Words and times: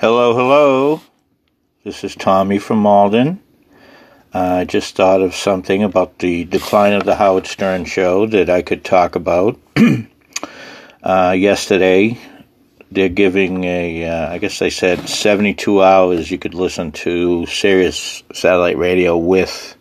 Hello, 0.00 0.34
hello. 0.34 1.02
This 1.84 2.04
is 2.04 2.16
Tommy 2.16 2.58
from 2.58 2.78
Malden. 2.78 3.38
I 4.32 4.64
just 4.64 4.96
thought 4.96 5.20
of 5.20 5.34
something 5.34 5.82
about 5.82 6.20
the 6.20 6.46
decline 6.46 6.94
of 6.94 7.04
the 7.04 7.16
Howard 7.16 7.46
Stern 7.46 7.84
show 7.84 8.24
that 8.24 8.48
I 8.48 8.62
could 8.62 8.82
talk 8.82 9.14
about. 9.14 9.60
uh, 11.02 11.34
yesterday, 11.36 12.16
they're 12.90 13.10
giving 13.10 13.64
a, 13.64 14.06
uh, 14.06 14.32
I 14.32 14.38
guess 14.38 14.58
they 14.58 14.70
said 14.70 15.06
72 15.06 15.82
hours 15.82 16.30
you 16.30 16.38
could 16.38 16.54
listen 16.54 16.92
to 16.92 17.44
Sirius 17.44 18.22
satellite 18.32 18.78
radio 18.78 19.18
with 19.18 19.76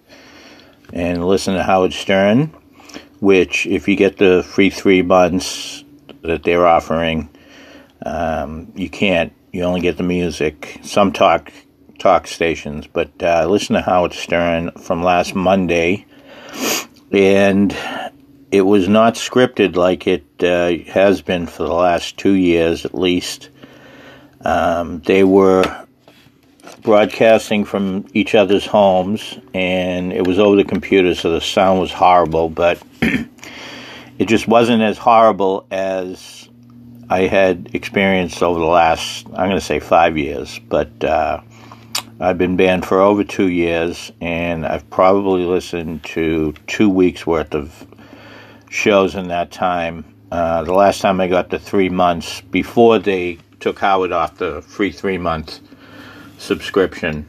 and 0.91 1.25
listen 1.25 1.53
to 1.53 1.63
Howard 1.63 1.93
Stern, 1.93 2.53
which, 3.21 3.65
if 3.67 3.87
you 3.87 3.95
get 3.95 4.17
the 4.17 4.43
free 4.43 4.69
three 4.69 5.01
months 5.01 5.85
that 6.23 6.43
they're 6.43 6.67
offering, 6.67 7.29
um, 8.05 8.73
you 8.75 8.89
can't. 8.89 9.31
You 9.51 9.63
only 9.63 9.81
get 9.81 9.97
the 9.97 10.03
music. 10.03 10.79
Some 10.83 11.11
talk 11.11 11.51
talk 11.97 12.27
stations, 12.27 12.87
but 12.87 13.11
uh, 13.21 13.45
listen 13.47 13.75
to 13.75 13.81
Howard 13.81 14.13
Stern 14.13 14.71
from 14.71 15.03
last 15.03 15.33
Monday, 15.33 16.05
and 17.11 17.75
it 18.51 18.61
was 18.61 18.87
not 18.87 19.15
scripted 19.15 19.75
like 19.75 20.07
it 20.07 20.25
uh, 20.43 20.91
has 20.91 21.21
been 21.21 21.47
for 21.47 21.63
the 21.63 21.73
last 21.73 22.17
two 22.17 22.33
years 22.33 22.85
at 22.85 22.93
least. 22.93 23.49
Um, 24.41 24.99
they 25.01 25.23
were 25.23 25.63
broadcasting 26.83 27.65
from 27.65 28.05
each 28.13 28.35
other's 28.35 28.65
homes, 28.65 29.39
and 29.53 30.13
it 30.13 30.25
was 30.25 30.39
over 30.39 30.55
the 30.55 30.63
computer, 30.63 31.15
so 31.15 31.31
the 31.31 31.41
sound 31.41 31.79
was 31.79 31.91
horrible, 31.91 32.49
but 32.49 32.81
it 33.01 34.25
just 34.27 34.47
wasn't 34.47 34.81
as 34.81 34.97
horrible 34.97 35.65
as 35.71 36.48
I 37.09 37.21
had 37.21 37.71
experienced 37.73 38.43
over 38.43 38.59
the 38.59 38.65
last, 38.65 39.25
I'm 39.27 39.49
going 39.49 39.51
to 39.51 39.61
say 39.61 39.79
five 39.79 40.15
years, 40.15 40.59
but 40.59 41.03
uh, 41.03 41.41
I've 42.19 42.37
been 42.37 42.55
banned 42.55 42.85
for 42.85 42.99
over 42.99 43.23
two 43.23 43.49
years, 43.49 44.11
and 44.21 44.63
I've 44.63 44.87
probably 44.91 45.43
listened 45.43 46.03
to 46.03 46.53
two 46.67 46.87
weeks 46.87 47.25
worth 47.25 47.55
of 47.55 47.87
shows 48.69 49.15
in 49.15 49.29
that 49.29 49.51
time. 49.51 50.05
Uh, 50.31 50.63
the 50.63 50.73
last 50.73 51.01
time 51.01 51.19
I 51.19 51.27
got 51.27 51.49
the 51.49 51.57
three 51.57 51.89
months 51.89 52.41
before 52.41 52.99
they 52.99 53.39
took 53.59 53.79
Howard 53.79 54.11
off 54.11 54.37
the 54.37 54.61
free 54.61 54.91
three 54.91 55.17
month 55.17 55.61
subscription. 56.37 57.27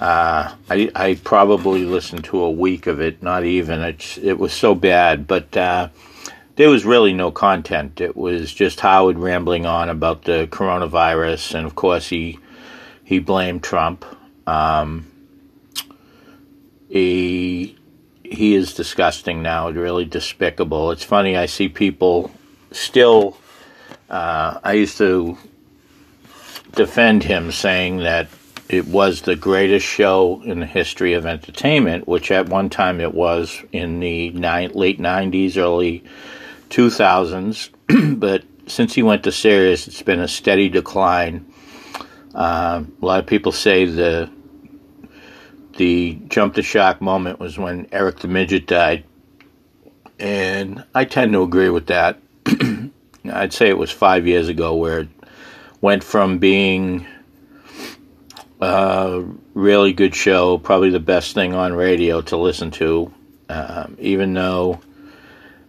Uh, 0.00 0.54
I, 0.70 0.90
I 0.94 1.20
probably 1.22 1.84
listened 1.84 2.24
to 2.24 2.40
a 2.40 2.50
week 2.50 2.86
of 2.86 3.02
it, 3.02 3.22
not 3.22 3.44
even. 3.44 3.80
It's, 3.80 4.16
it 4.16 4.38
was 4.38 4.54
so 4.54 4.74
bad, 4.74 5.26
but 5.26 5.54
uh, 5.54 5.90
there 6.56 6.70
was 6.70 6.84
really 6.84 7.12
no 7.12 7.30
content. 7.30 8.00
It 8.00 8.16
was 8.16 8.52
just 8.52 8.80
Howard 8.80 9.18
rambling 9.18 9.66
on 9.66 9.88
about 9.88 10.24
the 10.24 10.48
coronavirus, 10.50 11.54
and 11.54 11.66
of 11.66 11.74
course 11.74 12.08
he 12.08 12.38
he 13.04 13.18
blamed 13.18 13.62
Trump. 13.62 14.04
Um, 14.46 15.06
he 16.88 17.76
he 18.22 18.54
is 18.54 18.74
disgusting 18.74 19.42
now. 19.42 19.70
Really 19.70 20.04
despicable. 20.04 20.90
It's 20.90 21.04
funny. 21.04 21.36
I 21.36 21.46
see 21.46 21.68
people 21.68 22.30
still. 22.72 23.36
Uh, 24.08 24.58
I 24.62 24.72
used 24.72 24.98
to 24.98 25.38
defend 26.72 27.22
him, 27.22 27.52
saying 27.52 27.98
that 27.98 28.28
it 28.68 28.86
was 28.86 29.22
the 29.22 29.34
greatest 29.34 29.84
show 29.84 30.42
in 30.44 30.60
the 30.60 30.66
history 30.66 31.14
of 31.14 31.26
entertainment, 31.26 32.06
which 32.06 32.30
at 32.30 32.48
one 32.48 32.70
time 32.70 33.00
it 33.00 33.14
was 33.14 33.62
in 33.72 33.98
the 34.00 34.30
ni- 34.30 34.68
late 34.68 35.00
90s, 35.00 35.56
early 35.56 36.04
2000s. 36.70 37.70
but 38.18 38.44
since 38.66 38.94
he 38.94 39.02
went 39.02 39.24
to 39.24 39.32
Sirius, 39.32 39.86
it's 39.86 40.02
been 40.02 40.20
a 40.20 40.28
steady 40.28 40.68
decline. 40.68 41.52
Uh, 42.34 42.84
a 43.00 43.04
lot 43.04 43.20
of 43.20 43.26
people 43.26 43.52
say 43.52 43.84
the 43.84 44.30
the 45.76 46.18
jump 46.28 46.54
the 46.54 46.62
shock 46.62 47.00
moment 47.00 47.40
was 47.40 47.58
when 47.58 47.88
Eric 47.92 48.20
the 48.20 48.28
Midget 48.28 48.66
died, 48.66 49.04
and 50.18 50.84
I 50.94 51.04
tend 51.04 51.32
to 51.32 51.42
agree 51.42 51.70
with 51.70 51.86
that. 51.86 52.20
I'd 53.24 53.52
say 53.52 53.68
it 53.68 53.78
was 53.78 53.90
five 53.90 54.26
years 54.26 54.48
ago 54.48 54.74
where 54.74 55.00
it 55.00 55.08
went 55.80 56.04
from 56.04 56.38
being 56.38 57.06
a 58.60 59.24
really 59.54 59.92
good 59.92 60.14
show, 60.14 60.58
probably 60.58 60.90
the 60.90 61.00
best 61.00 61.34
thing 61.34 61.54
on 61.54 61.72
radio 61.72 62.20
to 62.22 62.36
listen 62.36 62.70
to, 62.72 63.12
um, 63.48 63.96
even 63.98 64.34
though 64.34 64.80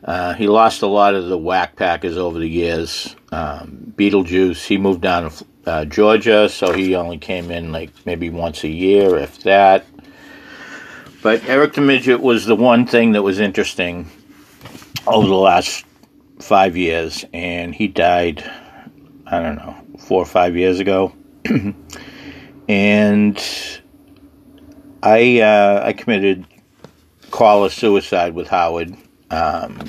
uh, 0.04 0.34
he 0.34 0.48
lost 0.48 0.82
a 0.82 0.88
lot 0.88 1.14
of 1.14 1.28
the 1.28 1.38
whack 1.38 1.76
packers 1.76 2.18
over 2.18 2.40
the 2.40 2.48
years. 2.48 3.16
Um, 3.32 3.94
Beetlejuice, 3.96 4.66
he 4.66 4.78
moved 4.78 5.02
down 5.02 5.30
to 5.30 5.46
uh, 5.66 5.86
Georgia, 5.86 6.50
so 6.50 6.74
he 6.74 6.96
only 6.96 7.18
came 7.18 7.52
in 7.52 7.72
like 7.72 7.92
maybe 8.06 8.30
once 8.30 8.64
a 8.64 8.70
year, 8.70 9.18
if 9.18 9.44
that. 9.44 9.86
But 11.22 11.44
Eric 11.48 11.74
the 11.74 11.82
Midget 11.82 12.20
was 12.20 12.46
the 12.46 12.56
one 12.56 12.88
thing 12.88 13.12
that 13.12 13.22
was 13.22 13.40
interesting 13.40 14.10
over 15.06 15.28
the 15.28 15.36
last 15.36 15.86
five 16.40 16.76
years, 16.76 17.24
and 17.32 17.76
he 17.76 17.88
died, 17.88 18.44
I 19.28 19.40
don't 19.40 19.56
know, 19.56 19.76
four 20.00 20.22
or 20.22 20.26
five 20.26 20.56
years 20.56 20.80
ago. 20.80 21.14
and 22.68 23.40
I 25.04 25.42
uh, 25.42 25.82
I 25.86 25.94
committed 25.94 26.48
caller 27.30 27.70
suicide 27.70 28.34
with 28.34 28.48
Howard. 28.48 28.98
Um, 29.32 29.80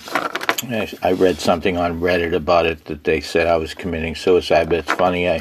I, 1.03 1.12
read 1.19 1.41
something 1.41 1.76
on 1.76 2.00
Reddit 2.00 2.32
about 2.32 2.64
it 2.64 2.84
that 2.84 3.03
they 3.03 3.20
said 3.20 3.48
I 3.48 3.56
was 3.56 3.75
committing 3.75 4.14
suicide, 4.14 4.69
but 4.69 4.78
it's 4.78 4.92
funny. 4.92 5.28
I 5.28 5.41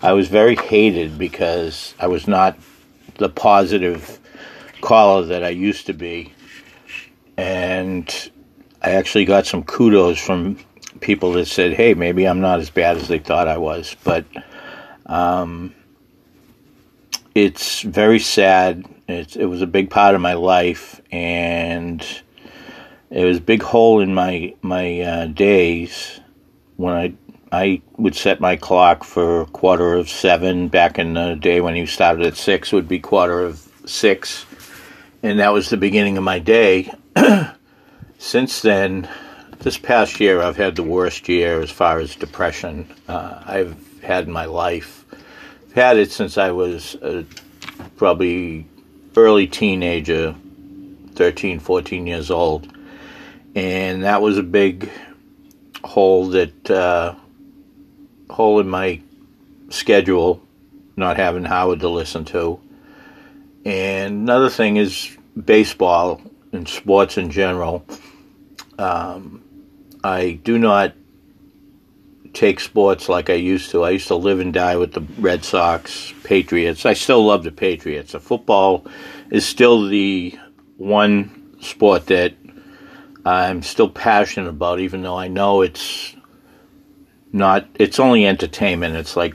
I 0.00 0.12
was 0.12 0.28
very 0.28 0.56
hated 0.56 1.18
because 1.18 1.94
I 2.00 2.06
was 2.06 2.26
not 2.26 2.58
the 3.18 3.28
positive 3.28 4.18
caller 4.80 5.26
that 5.26 5.44
I 5.44 5.50
used 5.50 5.84
to 5.86 5.92
be, 5.92 6.32
and 7.36 8.30
I 8.80 8.92
actually 8.92 9.26
got 9.26 9.44
some 9.44 9.62
kudos 9.62 10.18
from 10.18 10.58
people 11.00 11.32
that 11.32 11.46
said, 11.46 11.74
"Hey, 11.74 11.92
maybe 11.92 12.26
I'm 12.26 12.40
not 12.40 12.60
as 12.60 12.70
bad 12.70 12.96
as 12.96 13.08
they 13.08 13.18
thought 13.18 13.46
I 13.46 13.58
was." 13.58 13.94
But 14.04 14.24
um, 15.04 15.74
it's 17.34 17.82
very 17.82 18.20
sad. 18.20 18.86
It's, 19.06 19.36
it 19.36 19.44
was 19.44 19.60
a 19.60 19.66
big 19.66 19.90
part 19.90 20.14
of 20.14 20.22
my 20.22 20.32
life, 20.32 21.02
and 21.12 22.02
it 23.14 23.24
was 23.24 23.38
a 23.38 23.42
big 23.42 23.62
hole 23.62 24.00
in 24.00 24.12
my 24.12 24.54
my 24.60 25.00
uh, 25.00 25.26
days 25.26 26.20
when 26.76 26.94
I 26.94 27.14
I 27.52 27.82
would 27.96 28.16
set 28.16 28.40
my 28.40 28.56
clock 28.56 29.04
for 29.04 29.46
quarter 29.46 29.94
of 29.94 30.08
seven. 30.08 30.66
Back 30.66 30.98
in 30.98 31.14
the 31.14 31.36
day 31.36 31.60
when 31.60 31.76
you 31.76 31.86
started 31.86 32.26
at 32.26 32.36
six, 32.36 32.72
would 32.72 32.88
be 32.88 32.98
quarter 32.98 33.40
of 33.40 33.66
six, 33.86 34.44
and 35.22 35.38
that 35.38 35.52
was 35.52 35.70
the 35.70 35.76
beginning 35.76 36.18
of 36.18 36.24
my 36.24 36.40
day. 36.40 36.92
Since 38.18 38.62
then, 38.62 39.08
this 39.60 39.78
past 39.78 40.18
year, 40.18 40.42
I've 40.42 40.56
had 40.56 40.74
the 40.74 40.82
worst 40.82 41.28
year 41.28 41.60
as 41.60 41.70
far 41.70 42.00
as 42.00 42.16
depression 42.16 42.92
uh, 43.06 43.42
I've 43.46 43.76
had 44.02 44.26
in 44.26 44.32
my 44.32 44.46
life. 44.46 45.04
I've 45.66 45.72
had 45.74 45.96
it 45.98 46.10
since 46.10 46.38
I 46.38 46.50
was 46.50 46.94
uh, 46.96 47.24
probably 47.96 48.66
early 49.14 49.46
teenager, 49.46 50.34
13, 51.14 51.60
14 51.60 52.06
years 52.06 52.30
old. 52.30 52.73
And 53.54 54.04
that 54.04 54.20
was 54.20 54.38
a 54.38 54.42
big 54.42 54.90
hole 55.82 56.28
that, 56.28 56.70
uh, 56.70 57.14
hole 58.30 58.60
in 58.60 58.68
my 58.68 59.00
schedule, 59.68 60.42
not 60.96 61.16
having 61.16 61.44
Howard 61.44 61.80
to 61.80 61.88
listen 61.88 62.24
to. 62.26 62.60
And 63.64 64.28
another 64.28 64.50
thing 64.50 64.76
is 64.76 65.16
baseball 65.42 66.20
and 66.52 66.68
sports 66.68 67.16
in 67.16 67.30
general. 67.30 67.84
Um, 68.78 69.42
I 70.02 70.38
do 70.42 70.58
not 70.58 70.94
take 72.34 72.60
sports 72.60 73.08
like 73.08 73.30
I 73.30 73.34
used 73.34 73.70
to. 73.70 73.84
I 73.84 73.90
used 73.90 74.08
to 74.08 74.16
live 74.16 74.40
and 74.40 74.52
die 74.52 74.76
with 74.76 74.92
the 74.92 75.00
Red 75.18 75.44
Sox, 75.44 76.12
Patriots. 76.24 76.84
I 76.84 76.94
still 76.94 77.24
love 77.24 77.44
the 77.44 77.52
Patriots. 77.52 78.12
The 78.12 78.20
football 78.20 78.86
is 79.30 79.46
still 79.46 79.86
the 79.88 80.38
one 80.76 81.56
sport 81.60 82.06
that 82.06 82.34
I'm 83.24 83.62
still 83.62 83.88
passionate 83.88 84.48
about, 84.50 84.80
even 84.80 85.02
though 85.02 85.16
I 85.16 85.28
know 85.28 85.62
it's 85.62 86.14
not. 87.32 87.66
It's 87.76 87.98
only 87.98 88.26
entertainment. 88.26 88.96
It's 88.96 89.16
like 89.16 89.34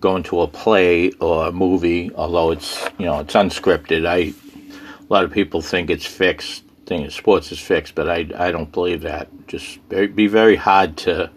going 0.00 0.22
to 0.24 0.40
a 0.40 0.48
play 0.48 1.10
or 1.20 1.48
a 1.48 1.52
movie, 1.52 2.10
although 2.14 2.52
it's 2.52 2.86
you 2.98 3.06
know 3.06 3.20
it's 3.20 3.34
unscripted. 3.34 4.06
I 4.06 4.34
a 5.00 5.12
lot 5.12 5.24
of 5.24 5.32
people 5.32 5.60
think 5.60 5.90
it's 5.90 6.06
fixed. 6.06 6.64
Think 6.86 7.10
sports 7.10 7.52
is 7.52 7.58
fixed, 7.58 7.94
but 7.94 8.08
I 8.08 8.28
I 8.36 8.50
don't 8.50 8.72
believe 8.72 9.02
that. 9.02 9.28
Just 9.46 9.86
be 9.88 10.26
very 10.26 10.56
hard 10.56 10.96
to 10.98 11.30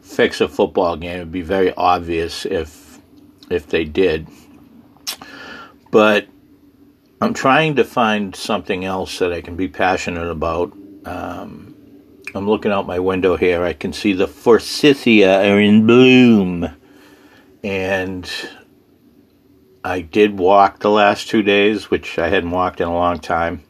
fix 0.00 0.40
a 0.40 0.48
football 0.48 0.96
game. 0.96 1.16
It'd 1.16 1.32
be 1.32 1.42
very 1.42 1.74
obvious 1.74 2.46
if 2.46 3.00
if 3.50 3.66
they 3.66 3.84
did. 3.84 4.28
But 5.90 6.28
I'm 7.20 7.34
trying 7.34 7.76
to 7.76 7.84
find 7.84 8.36
something 8.36 8.84
else 8.84 9.18
that 9.18 9.32
I 9.32 9.40
can 9.40 9.56
be 9.56 9.68
passionate 9.68 10.28
about. 10.28 10.76
Um, 11.06 11.74
I'm 12.34 12.48
looking 12.48 12.72
out 12.72 12.86
my 12.86 12.98
window 12.98 13.36
here. 13.36 13.64
I 13.64 13.72
can 13.72 13.92
see 13.92 14.12
the 14.12 14.26
forsythia 14.26 15.40
are 15.50 15.60
in 15.60 15.86
bloom, 15.86 16.68
and 17.62 18.30
I 19.84 20.00
did 20.00 20.36
walk 20.36 20.80
the 20.80 20.90
last 20.90 21.28
two 21.28 21.42
days, 21.42 21.90
which 21.90 22.18
I 22.18 22.28
hadn't 22.28 22.50
walked 22.50 22.80
in 22.80 22.88
a 22.88 22.92
long 22.92 23.20
time. 23.20 23.62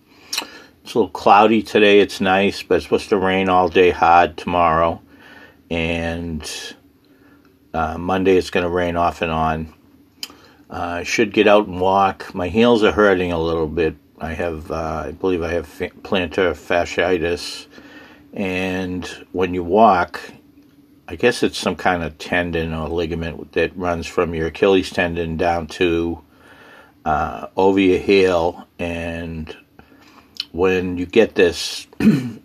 It's 0.83 0.95
a 0.95 0.99
little 0.99 1.11
cloudy 1.11 1.63
today. 1.63 2.01
It's 2.01 2.21
nice, 2.21 2.63
but 2.63 2.77
it's 2.77 2.85
supposed 2.85 3.11
to 3.11 3.19
rain 3.19 3.49
all 3.49 3.69
day 3.69 3.91
hard 3.91 4.37
tomorrow. 4.37 5.03
And 5.71 6.51
uh, 7.75 7.99
Monday 7.99 8.37
it's 8.37 8.51
going 8.51 8.65
to 8.65 8.71
rain 8.71 8.97
off 8.97 9.21
and 9.21 9.31
on. 9.31 9.75
I 10.71 11.01
uh, 11.01 11.03
should 11.05 11.33
get 11.33 11.47
out 11.47 11.67
and 11.67 11.81
walk. 11.81 12.35
My 12.35 12.49
heels 12.49 12.83
are 12.83 12.93
hurting 12.93 13.31
a 13.31 13.39
little 13.39 13.69
bit. 13.69 13.97
I 14.19 14.33
have, 14.33 14.71
uh, 14.71 15.05
I 15.07 15.13
believe 15.13 15.43
I 15.43 15.53
have 15.53 15.67
plantar 15.69 16.53
fasciitis. 16.55 17.67
And 18.33 19.05
when 19.33 19.55
you 19.55 19.63
walk, 19.63 20.21
I 21.09 21.17
guess 21.17 21.43
it's 21.43 21.59
some 21.59 21.77
kind 21.77 22.03
of 22.03 22.19
tendon 22.19 22.75
or 22.75 22.89
ligament 22.89 23.53
that 23.53 23.77
runs 23.77 24.07
from 24.07 24.35
your 24.35 24.49
Achilles 24.49 24.91
tendon 24.91 25.37
down 25.37 25.67
to 25.69 26.23
uh, 27.05 27.47
over 27.57 27.79
your 27.79 27.99
heel. 27.99 28.67
And 28.79 29.57
when 30.53 30.99
you 30.99 31.07
get 31.07 31.35
this, 31.35 31.87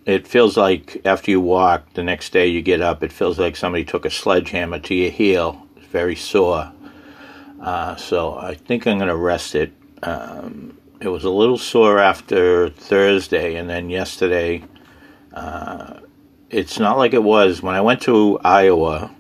it 0.06 0.28
feels 0.28 0.58
like 0.58 1.02
after 1.06 1.32
you 1.32 1.42
walk, 1.42 1.94
the 1.94 2.04
next 2.04 2.32
day 2.32 2.48
you 2.48 2.62
get 2.62 2.82
up, 2.82 3.02
it 3.02 3.12
feels 3.12 3.40
like 3.40 3.56
somebody 3.56 3.86
took 3.86 4.06
a 4.06 4.12
sledgehammer 4.12 4.80
to 4.80 4.94
your 4.94 5.12
heel. 5.12 5.66
It's 5.78 5.88
very 5.88 6.16
sore. 6.16 6.72
Uh, 7.60 7.96
so 7.96 8.38
I 8.38 8.56
think 8.56 8.86
I'm 8.86 8.98
going 8.98 9.08
to 9.08 9.16
rest 9.16 9.56
it. 9.56 9.72
Um, 10.04 10.78
it 11.02 11.08
was 11.08 11.24
a 11.24 11.30
little 11.30 11.58
sore 11.58 12.00
after 12.00 12.70
Thursday, 12.70 13.56
and 13.56 13.70
then 13.70 13.90
yesterday, 13.90 14.64
uh, 15.34 16.00
it's 16.50 16.80
not 16.80 16.98
like 16.98 17.14
it 17.14 17.24
was 17.24 17.62
when 17.62 17.76
I 17.76 17.82
went 17.82 18.02
to 18.04 18.40
Iowa. 18.44 19.12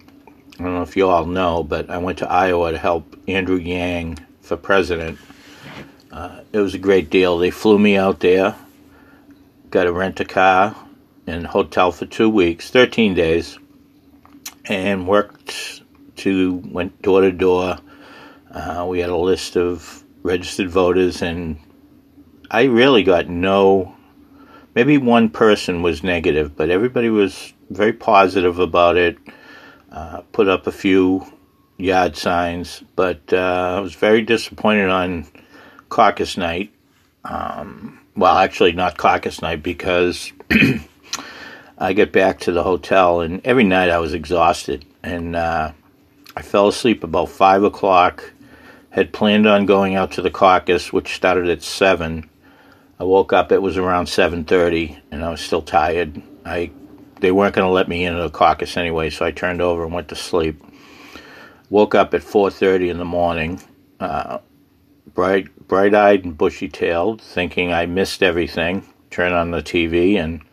I 0.60 0.64
don't 0.64 0.74
know 0.74 0.84
if 0.84 0.96
you 0.96 1.10
all 1.10 1.26
know, 1.26 1.64
but 1.64 1.90
I 1.90 1.98
went 1.98 2.20
to 2.20 2.30
Iowa 2.30 2.72
to 2.72 2.78
help 2.78 3.18
Andrew 3.28 3.58
Yang 3.58 4.20
for 4.42 4.58
president. 4.58 5.18
Uh, 6.12 6.42
it 6.54 6.60
was 6.60 6.74
a 6.74 6.80
great 6.80 7.10
deal. 7.10 7.38
They 7.38 7.52
flew 7.52 7.80
me 7.80 7.98
out 7.98 8.20
there 8.20 8.56
got 9.72 9.86
to 9.86 9.94
rent 9.94 10.20
a 10.20 10.26
car 10.26 10.76
and 11.26 11.48
hotel 11.48 11.94
for 11.94 12.06
two 12.06 12.30
weeks, 12.30 12.70
13 12.70 13.14
days, 13.14 13.58
and 14.66 15.08
worked 15.08 15.82
to, 16.18 16.56
went 16.70 17.02
door 17.02 17.22
to 17.22 17.32
door. 17.32 17.78
Uh, 18.54 18.86
we 18.88 19.00
had 19.00 19.10
a 19.10 19.16
list 19.16 19.56
of 19.56 20.04
registered 20.24 20.70
voters, 20.70 21.22
and 21.22 21.58
I 22.54 22.64
really 22.64 23.04
got 23.04 23.30
no, 23.30 23.96
maybe 24.76 24.98
one 24.98 25.30
person 25.30 25.82
was 25.82 26.04
negative, 26.04 26.54
but 26.58 26.70
everybody 26.70 27.10
was 27.10 27.54
very 27.70 27.94
positive 27.94 28.60
about 28.60 28.98
it. 28.98 29.18
Uh, 29.90 30.24
put 30.34 30.50
up 30.50 30.68
a 30.68 30.72
few 30.74 31.26
yard 31.78 32.18
signs, 32.18 32.84
but 32.98 33.22
uh, 33.32 33.76
I 33.78 33.80
was 33.80 33.96
very 33.96 34.22
disappointed 34.22 34.90
on 34.90 35.28
caucus 35.88 36.36
night. 36.36 36.74
Um, 37.24 38.02
well, 38.18 38.38
actually, 38.38 38.74
not 38.74 38.98
caucus 38.98 39.42
night 39.42 39.64
because 39.64 40.34
I 41.78 41.94
get 41.94 42.12
back 42.12 42.42
to 42.42 42.52
the 42.52 42.64
hotel, 42.64 43.22
and 43.22 43.40
every 43.46 43.64
night 43.64 43.90
I 43.90 44.00
was 44.00 44.14
exhausted, 44.14 44.84
and 45.02 45.38
uh, 45.38 45.72
I 46.36 46.42
fell 46.42 46.68
asleep 46.68 47.06
about 47.06 47.30
five 47.30 47.64
o'clock. 47.64 48.34
Had 48.90 49.14
planned 49.14 49.48
on 49.48 49.66
going 49.66 49.96
out 49.96 50.12
to 50.12 50.22
the 50.22 50.30
caucus, 50.30 50.92
which 50.92 51.16
started 51.16 51.48
at 51.48 51.64
seven. 51.64 52.30
I 53.02 53.04
woke 53.04 53.34
up; 53.34 53.52
it 53.52 53.64
was 53.64 53.80
around 53.80 54.10
seven 54.10 54.44
thirty, 54.44 54.96
and 55.10 55.26
I 55.26 55.32
was 55.32 55.42
still 55.42 55.64
tired. 55.64 56.22
I 56.46 56.70
they 57.20 57.32
weren't 57.32 57.56
going 57.56 57.68
to 57.68 57.74
let 57.74 57.90
me 57.90 58.06
into 58.06 58.22
the 58.22 58.30
caucus 58.30 58.78
anyway, 58.78 59.10
so 59.10 59.26
I 59.26 59.32
turned 59.32 59.60
over 59.60 59.84
and 59.84 59.92
went 59.92 60.10
to 60.10 60.16
sleep. 60.16 60.64
Woke 61.72 61.96
up 61.96 62.14
at 62.14 62.22
four 62.22 62.52
thirty 62.52 62.90
in 62.90 63.00
the 63.00 63.06
morning. 63.06 63.60
Uh, 64.00 64.38
bright 65.16 65.68
bright 65.68 65.96
eyed 65.96 66.26
and 66.26 66.38
bushy 66.38 66.70
tailed, 66.70 67.24
thinking 67.24 67.74
I 67.74 67.88
missed 67.88 68.22
everything. 68.22 68.86
Turn 69.10 69.34
on 69.34 69.50
the 69.50 69.64
TV 69.64 70.24
and 70.24 70.44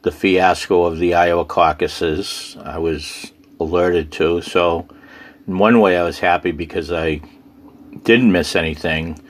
the 0.00 0.10
fiasco 0.10 0.84
of 0.84 0.98
the 0.98 1.12
Iowa 1.12 1.44
caucuses 1.44 2.56
I 2.64 2.78
was 2.78 3.30
alerted 3.60 4.10
to. 4.12 4.40
So, 4.40 4.88
in 5.46 5.58
one 5.58 5.80
way, 5.80 5.98
I 5.98 6.02
was 6.04 6.18
happy 6.18 6.52
because 6.52 6.90
I 6.90 7.20
didn't 8.04 8.32
miss 8.32 8.56
anything. 8.56 9.20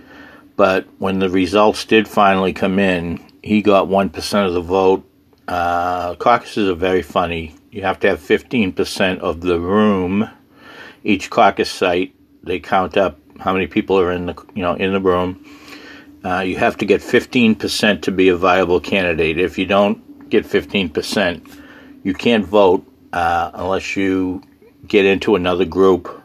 But 0.57 0.87
when 0.99 1.19
the 1.19 1.31
results 1.31 1.85
did 1.85 2.07
finally 2.07 2.53
come 2.53 2.79
in, 2.79 3.25
he 3.43 3.61
got 3.63 3.89
1% 3.89 4.47
of 4.47 4.55
the 4.55 4.61
vote. 4.61 5.09
Uh, 5.49 6.15
caucuses 6.15 6.69
are 6.69 6.75
very 6.75 7.03
funny. 7.03 7.57
You 7.71 7.83
have 7.83 7.99
to 8.01 8.09
have 8.09 8.21
15% 8.21 9.19
of 9.19 9.41
the 9.41 9.61
room. 9.61 10.31
Each 11.03 11.29
caucus 11.29 11.71
site, 11.71 12.15
they 12.43 12.61
count 12.61 12.97
up 12.97 13.19
how 13.41 13.53
many 13.53 13.67
people 13.67 13.99
are 13.99 14.13
in 14.13 14.27
the 14.27 14.35
you 14.55 14.63
know 14.63 14.75
in 14.75 14.93
the 14.93 15.01
room. 15.01 15.45
Uh, 16.25 16.41
you 16.41 16.57
have 16.57 16.79
to 16.79 16.87
get 16.87 17.03
15% 17.03 18.01
to 18.03 18.11
be 18.11 18.29
a 18.31 18.37
viable 18.37 18.81
candidate. 18.81 19.39
If 19.39 19.59
you 19.59 19.67
don't 19.67 20.31
get 20.31 20.47
15%, 20.47 21.61
you 22.03 22.15
can't 22.15 22.47
vote 22.47 22.87
uh, 23.13 23.51
unless 23.53 23.95
you 23.95 24.43
get 24.87 25.05
into 25.05 25.37
another 25.37 25.67
group. 25.67 26.23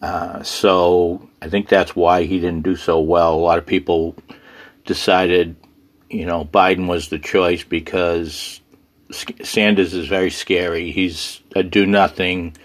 Uh, 0.00 0.42
so 0.44 1.28
I 1.42 1.48
think 1.48 1.68
that's 1.68 1.96
why 1.96 2.22
he 2.22 2.38
didn't 2.38 2.62
do 2.62 2.76
so 2.76 3.00
well. 3.00 3.34
A 3.34 3.36
lot 3.36 3.58
of 3.58 3.66
people 3.66 4.14
decided, 4.84 5.56
you 6.08 6.24
know, 6.24 6.44
Biden 6.44 6.86
was 6.86 7.08
the 7.08 7.18
choice 7.18 7.64
because 7.64 8.60
Sanders 9.42 9.92
is 9.92 10.06
very 10.06 10.30
scary. 10.30 10.92
He's 10.92 11.40
a 11.56 11.64
do 11.64 11.84
nothing, 11.84 12.56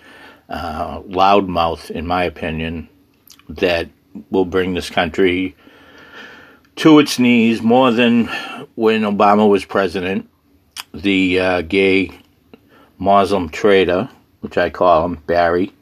uh, 0.47 1.01
loudmouth, 1.01 1.89
in 1.89 2.05
my 2.05 2.23
opinion 2.25 2.87
that 3.49 3.89
will 4.29 4.45
bring 4.45 4.75
this 4.75 4.91
country 4.91 5.55
to 6.75 6.99
its 6.99 7.17
knees 7.17 7.63
more 7.63 7.89
than 7.89 8.27
when 8.75 9.01
Obama 9.01 9.49
was 9.49 9.65
president. 9.65 10.29
The 10.93 11.39
uh, 11.39 11.61
gay 11.63 12.11
Muslim 12.99 13.49
traitor, 13.49 14.07
which 14.41 14.55
I 14.55 14.69
call 14.69 15.03
him, 15.03 15.15
Barry. 15.25 15.73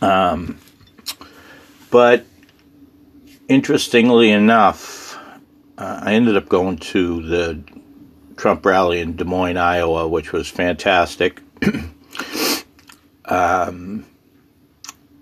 Um, 0.00 0.58
but 1.90 2.26
interestingly 3.48 4.30
enough, 4.30 5.18
uh, 5.76 6.00
I 6.02 6.14
ended 6.14 6.36
up 6.36 6.48
going 6.48 6.78
to 6.78 7.22
the 7.22 7.62
Trump 8.36 8.64
rally 8.64 9.00
in 9.00 9.16
Des 9.16 9.24
Moines, 9.24 9.56
Iowa, 9.56 10.08
which 10.08 10.32
was 10.32 10.48
fantastic. 10.48 11.40
um, 13.26 14.06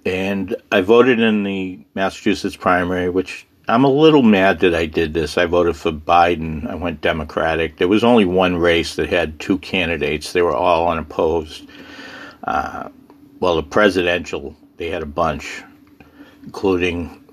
and 0.04 0.56
I 0.70 0.80
voted 0.80 1.20
in 1.20 1.42
the 1.42 1.80
Massachusetts 1.94 2.56
primary, 2.56 3.10
which 3.10 3.46
I'm 3.68 3.84
a 3.84 3.90
little 3.90 4.22
mad 4.22 4.60
that 4.60 4.74
I 4.74 4.86
did 4.86 5.12
this. 5.12 5.36
I 5.36 5.44
voted 5.44 5.76
for 5.76 5.92
Biden. 5.92 6.66
I 6.68 6.74
went 6.74 7.02
Democratic. 7.02 7.76
There 7.76 7.88
was 7.88 8.02
only 8.02 8.24
one 8.24 8.56
race 8.56 8.96
that 8.96 9.10
had 9.10 9.38
two 9.38 9.58
candidates. 9.58 10.32
They 10.32 10.40
were 10.40 10.54
all 10.54 10.88
unopposed. 10.88 11.68
Uh, 12.44 12.88
well, 13.40 13.56
the 13.56 13.62
presidential, 13.62 14.56
they 14.78 14.88
had 14.88 15.02
a 15.02 15.06
bunch, 15.06 15.62
including 16.44 17.24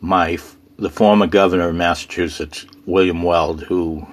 my 0.00 0.38
the 0.78 0.88
former 0.90 1.26
governor 1.26 1.68
of 1.68 1.74
Massachusetts, 1.74 2.66
William 2.86 3.22
Weld, 3.22 3.62
who, 3.62 4.06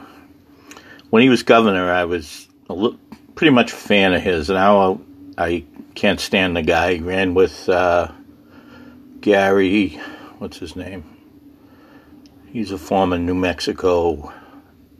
when 1.10 1.24
he 1.24 1.30
was 1.30 1.42
governor, 1.42 1.92
I 1.92 2.04
was 2.04 2.48
a 2.70 2.74
little, 2.74 3.00
pretty 3.36 3.52
much 3.52 3.72
a 3.72 3.76
fan 3.76 4.14
of 4.14 4.22
his. 4.22 4.50
Now 4.50 5.00
I 5.38 5.64
can't 5.96 6.20
stand 6.20 6.58
the 6.58 6.62
guy. 6.62 6.96
He 6.96 7.00
ran 7.02 7.34
with 7.34 7.70
uh, 7.70 8.12
Gary, 9.22 10.00
what's 10.40 10.58
his 10.58 10.76
name? 10.76 11.04
He's 12.48 12.72
a 12.72 12.78
former 12.78 13.18
New 13.18 13.36
Mexico 13.36 14.34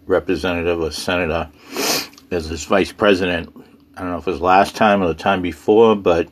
representative 0.06 0.80
or 0.80 0.92
senator 0.92 1.50
as 2.32 2.46
his 2.46 2.64
vice 2.66 2.92
president. 2.92 3.56
I 3.96 4.02
don't 4.02 4.12
know 4.12 4.18
if 4.18 4.28
it 4.28 4.32
was 4.32 4.42
last 4.42 4.76
time 4.76 5.02
or 5.02 5.08
the 5.08 5.14
time 5.14 5.42
before, 5.42 5.96
but 5.96 6.30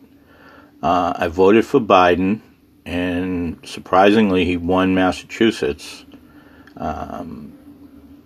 uh, 0.82 1.14
I 1.16 1.28
voted 1.28 1.66
for 1.66 1.80
Biden, 1.80 2.42
and 2.86 3.60
surprisingly, 3.64 4.46
he 4.46 4.58
won 4.58 4.94
Massachusetts. 4.94 6.06
Um, 6.76 7.58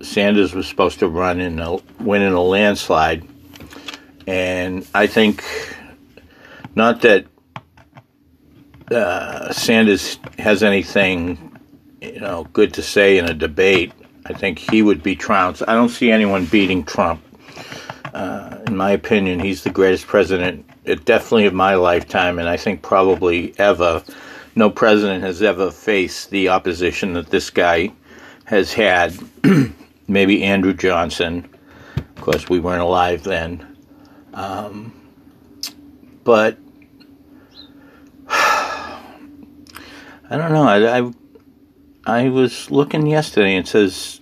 Sanders 0.02 0.54
was 0.54 0.68
supposed 0.68 1.00
to 1.00 1.08
run 1.08 1.40
in 1.40 1.60
a 1.60 1.78
win 2.00 2.22
in 2.22 2.34
a 2.34 2.42
landslide, 2.42 3.28
and 4.28 4.86
I 4.94 5.08
think 5.08 5.44
not 6.76 7.02
that 7.02 7.26
uh, 8.92 9.52
Sanders 9.54 10.20
has 10.38 10.64
anything, 10.64 11.58
you 12.02 12.20
know, 12.20 12.46
good 12.52 12.74
to 12.74 12.82
say 12.82 13.18
in 13.18 13.26
a 13.26 13.34
debate. 13.34 13.94
I 14.26 14.34
think 14.34 14.60
he 14.60 14.82
would 14.82 15.02
be 15.02 15.16
trounced. 15.16 15.64
I 15.68 15.74
don't 15.74 15.90
see 15.90 16.12
anyone 16.12 16.46
beating 16.46 16.84
Trump. 16.84 17.24
Uh, 18.14 18.58
in 18.68 18.76
my 18.76 18.92
opinion, 18.92 19.40
he's 19.40 19.64
the 19.64 19.70
greatest 19.70 20.08
president, 20.08 20.66
uh, 20.88 20.96
definitely 21.06 21.46
of 21.46 21.54
my 21.54 21.76
lifetime, 21.76 22.40
and 22.40 22.50
I 22.50 22.58
think 22.58 22.82
probably 22.82 23.54
ever. 23.58 24.04
No 24.56 24.70
president 24.70 25.24
has 25.24 25.42
ever 25.42 25.72
faced 25.72 26.30
the 26.30 26.50
opposition 26.50 27.14
that 27.14 27.30
this 27.30 27.50
guy 27.50 27.92
has 28.46 28.74
had. 28.74 29.18
Maybe 30.08 30.44
Andrew 30.44 30.74
Johnson. 30.74 31.48
Of 31.96 32.16
course, 32.22 32.50
we 32.50 32.60
weren't 32.60 32.82
alive 32.82 33.24
then. 33.24 33.78
Um, 34.34 34.94
but 36.24 36.58
I 38.28 39.02
don't 40.30 40.52
know. 40.52 40.64
I, 40.64 41.00
I, 41.00 41.12
I 42.06 42.30
was 42.30 42.70
looking 42.70 43.08
yesterday 43.08 43.56
and 43.56 43.66
it 43.66 43.70
says 43.70 44.22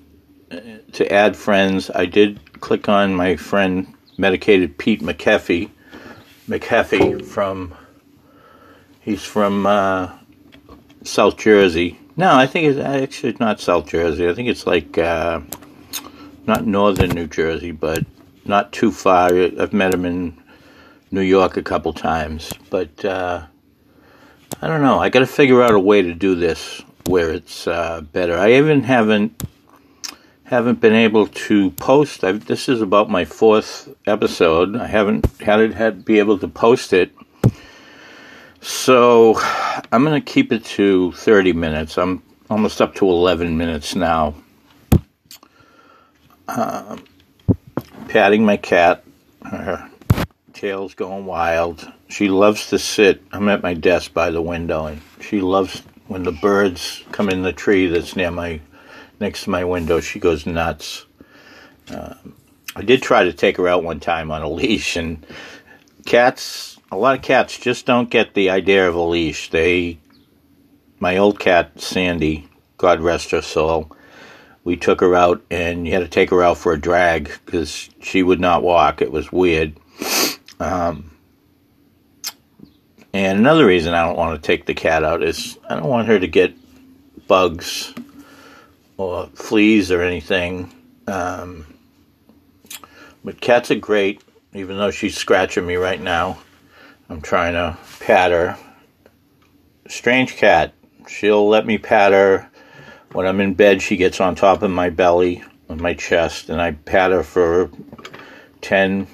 uh, 0.51 0.59
to 0.93 1.11
add 1.11 1.35
friends. 1.35 1.89
I 1.93 2.05
did 2.05 2.61
click 2.61 2.89
on 2.89 3.15
my 3.15 3.35
friend 3.35 3.93
medicated 4.17 4.77
Pete 4.77 5.01
McAfee. 5.01 5.69
McAfee 6.49 7.23
from 7.23 7.75
he's 9.01 9.23
from 9.23 9.67
uh, 9.67 10.11
South 11.03 11.37
Jersey. 11.37 11.99
No, 12.17 12.35
I 12.35 12.47
think 12.47 12.67
it's 12.67 12.79
actually 12.79 13.37
not 13.39 13.59
South 13.59 13.87
Jersey. 13.87 14.27
I 14.27 14.33
think 14.33 14.49
it's 14.49 14.65
like 14.65 14.97
uh, 14.97 15.41
not 16.47 16.65
northern 16.65 17.11
New 17.11 17.27
Jersey, 17.27 17.71
but 17.71 18.03
not 18.45 18.73
too 18.73 18.91
far. 18.91 19.29
I've 19.33 19.73
met 19.73 19.93
him 19.93 20.05
in 20.05 20.41
New 21.11 21.21
York 21.21 21.55
a 21.55 21.63
couple 21.63 21.93
times, 21.93 22.51
but 22.71 23.05
uh, 23.05 23.45
I 24.61 24.67
don't 24.67 24.81
know. 24.81 24.99
I 24.99 25.09
got 25.09 25.19
to 25.19 25.27
figure 25.27 25.61
out 25.61 25.75
a 25.75 25.79
way 25.79 26.01
to 26.01 26.13
do 26.13 26.33
this 26.33 26.81
where 27.05 27.31
it's 27.31 27.67
uh, 27.67 28.01
better. 28.01 28.37
I 28.37 28.53
even 28.53 28.83
haven't 28.83 29.43
haven't 30.49 30.81
been 30.81 30.95
able 30.95 31.27
to 31.27 31.69
post. 31.71 32.23
I've, 32.23 32.43
this 32.47 32.67
is 32.67 32.81
about 32.81 33.07
my 33.07 33.23
fourth 33.23 33.87
episode. 34.07 34.75
I 34.75 34.87
haven't 34.87 35.27
had 35.39 35.59
it 35.59 35.75
had 35.75 36.03
be 36.03 36.17
able 36.17 36.39
to 36.39 36.47
post 36.47 36.91
it. 36.91 37.11
So 38.59 39.39
I'm 39.91 40.03
going 40.03 40.19
to 40.19 40.33
keep 40.33 40.51
it 40.51 40.65
to 40.65 41.11
30 41.11 41.53
minutes. 41.53 41.99
I'm 41.99 42.23
almost 42.49 42.81
up 42.81 42.95
to 42.95 43.07
11 43.07 43.57
minutes 43.57 43.95
now. 43.95 44.33
Uh, 46.47 46.97
patting 48.07 48.43
my 48.43 48.57
cat. 48.57 49.03
Her 49.45 49.87
tail's 50.53 50.95
going 50.95 51.27
wild. 51.27 51.93
She 52.07 52.27
loves 52.27 52.69
to 52.69 52.79
sit. 52.79 53.21
I'm 53.31 53.49
at 53.49 53.61
my 53.61 53.75
desk 53.75 54.15
by 54.15 54.31
the 54.31 54.41
window, 54.41 54.87
and 54.87 54.99
she 55.21 55.41
loves 55.41 55.83
when 56.07 56.23
the 56.23 56.31
birds 56.31 57.03
come 57.11 57.29
in 57.29 57.43
the 57.43 57.53
tree 57.53 57.85
that's 57.85 58.15
near 58.15 58.31
my 58.31 58.59
next 59.19 59.43
to 59.43 59.49
my 59.49 59.63
window. 59.63 59.99
She 59.99 60.19
goes 60.19 60.45
nuts. 60.45 61.05
Uh, 61.89 62.13
I 62.75 62.81
did 62.81 63.01
try 63.01 63.23
to 63.23 63.33
take 63.33 63.57
her 63.57 63.67
out 63.67 63.83
one 63.83 63.99
time 63.99 64.31
on 64.31 64.41
a 64.41 64.49
leash, 64.49 64.95
and 64.95 65.25
cats. 66.05 66.77
A 66.91 66.97
lot 66.97 67.15
of 67.15 67.21
cats 67.21 67.57
just 67.59 67.85
don't 67.85 68.09
get 68.09 68.33
the 68.33 68.49
idea 68.49 68.87
of 68.87 68.95
a 68.95 69.01
leash. 69.01 69.49
They, 69.49 69.99
my 70.99 71.17
old 71.17 71.39
cat 71.39 71.79
Sandy, 71.79 72.47
God 72.77 72.99
rest 72.99 73.31
her 73.31 73.41
soul, 73.41 73.91
we 74.63 74.75
took 74.75 75.01
her 75.01 75.15
out, 75.15 75.41
and 75.49 75.85
you 75.85 75.93
had 75.93 75.99
to 75.99 76.07
take 76.07 76.29
her 76.31 76.43
out 76.43 76.57
for 76.57 76.73
a 76.73 76.79
drag 76.79 77.31
because 77.45 77.89
she 78.01 78.23
would 78.23 78.39
not 78.39 78.63
walk. 78.63 79.01
It 79.01 79.11
was 79.11 79.31
weird. 79.31 79.75
Um, 80.59 81.11
and 83.13 83.39
another 83.39 83.65
reason 83.65 83.93
I 83.93 84.05
don't 84.05 84.17
want 84.17 84.41
to 84.41 84.45
take 84.45 84.65
the 84.65 84.73
cat 84.73 85.03
out 85.03 85.23
is 85.23 85.57
I 85.69 85.75
don't 85.75 85.87
want 85.87 86.07
her 86.07 86.19
to 86.19 86.27
get 86.27 86.53
bugs 87.27 87.93
or 88.99 89.27
fleas 89.27 89.91
or 89.91 90.01
anything. 90.01 90.69
Um, 91.07 91.65
but 93.23 93.39
cats 93.39 93.71
are 93.71 93.75
great, 93.75 94.21
even 94.53 94.77
though 94.77 94.91
she's 94.91 95.15
scratching 95.15 95.65
me 95.65 95.75
right 95.75 96.01
now. 96.01 96.37
I'm 97.09 97.21
trying 97.21 97.53
to 97.53 97.77
pat 98.01 98.31
her. 98.31 98.57
Strange 99.87 100.35
cat. 100.35 100.73
She'll 101.07 101.47
let 101.47 101.65
me 101.65 101.77
pat 101.77 102.11
her. 102.11 102.49
When 103.13 103.25
I'm 103.25 103.39
in 103.39 103.53
bed, 103.53 103.81
she 103.81 103.97
gets 103.97 104.21
on 104.21 104.35
top 104.35 104.61
of 104.61 104.69
my 104.69 104.89
belly, 104.89 105.43
on 105.69 105.81
my 105.81 105.93
chest, 105.93 106.49
and 106.49 106.61
I 106.61 106.73
pat 106.73 107.11
her 107.11 107.23
for 107.23 107.71
10, 108.61 109.07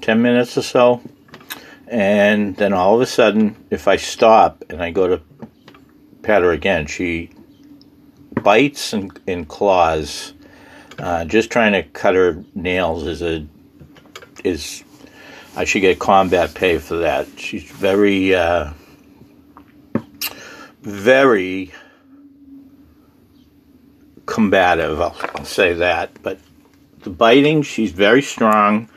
10 0.00 0.22
minutes 0.22 0.56
or 0.56 0.62
so. 0.62 1.02
And 1.88 2.56
then 2.56 2.72
all 2.72 2.94
of 2.94 3.00
a 3.02 3.06
sudden, 3.06 3.56
if 3.70 3.88
I 3.88 3.96
stop 3.96 4.64
and 4.70 4.80
I 4.80 4.92
go 4.92 5.08
to 5.08 5.20
pat 6.22 6.42
her 6.42 6.52
again, 6.52 6.86
she 6.86 7.31
bites 8.42 8.92
and, 8.92 9.18
and 9.26 9.48
claws. 9.48 10.32
Uh, 10.98 11.24
just 11.24 11.50
trying 11.50 11.72
to 11.72 11.82
cut 11.82 12.14
her 12.14 12.44
nails 12.54 13.06
is 13.06 13.22
a 13.22 13.46
is 14.44 14.84
I 15.56 15.64
should 15.64 15.80
get 15.80 15.98
combat 15.98 16.54
pay 16.54 16.78
for 16.78 16.98
that. 16.98 17.26
She's 17.38 17.64
very 17.64 18.34
uh, 18.34 18.72
very 20.82 21.72
combative. 24.26 25.00
I'll, 25.00 25.16
I'll 25.34 25.44
say 25.44 25.74
that. 25.74 26.22
But 26.22 26.38
the 27.00 27.10
biting, 27.10 27.62
she's 27.62 27.92
very 27.92 28.22
strong. 28.22 28.88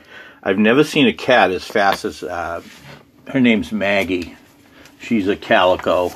I've 0.42 0.58
never 0.58 0.84
seen 0.84 1.06
a 1.08 1.12
cat 1.12 1.50
as 1.50 1.64
fast 1.64 2.04
as 2.04 2.22
uh, 2.22 2.62
her 3.28 3.40
name's 3.40 3.72
Maggie. 3.72 4.36
She's 5.00 5.28
a 5.28 5.36
calico. 5.36 6.10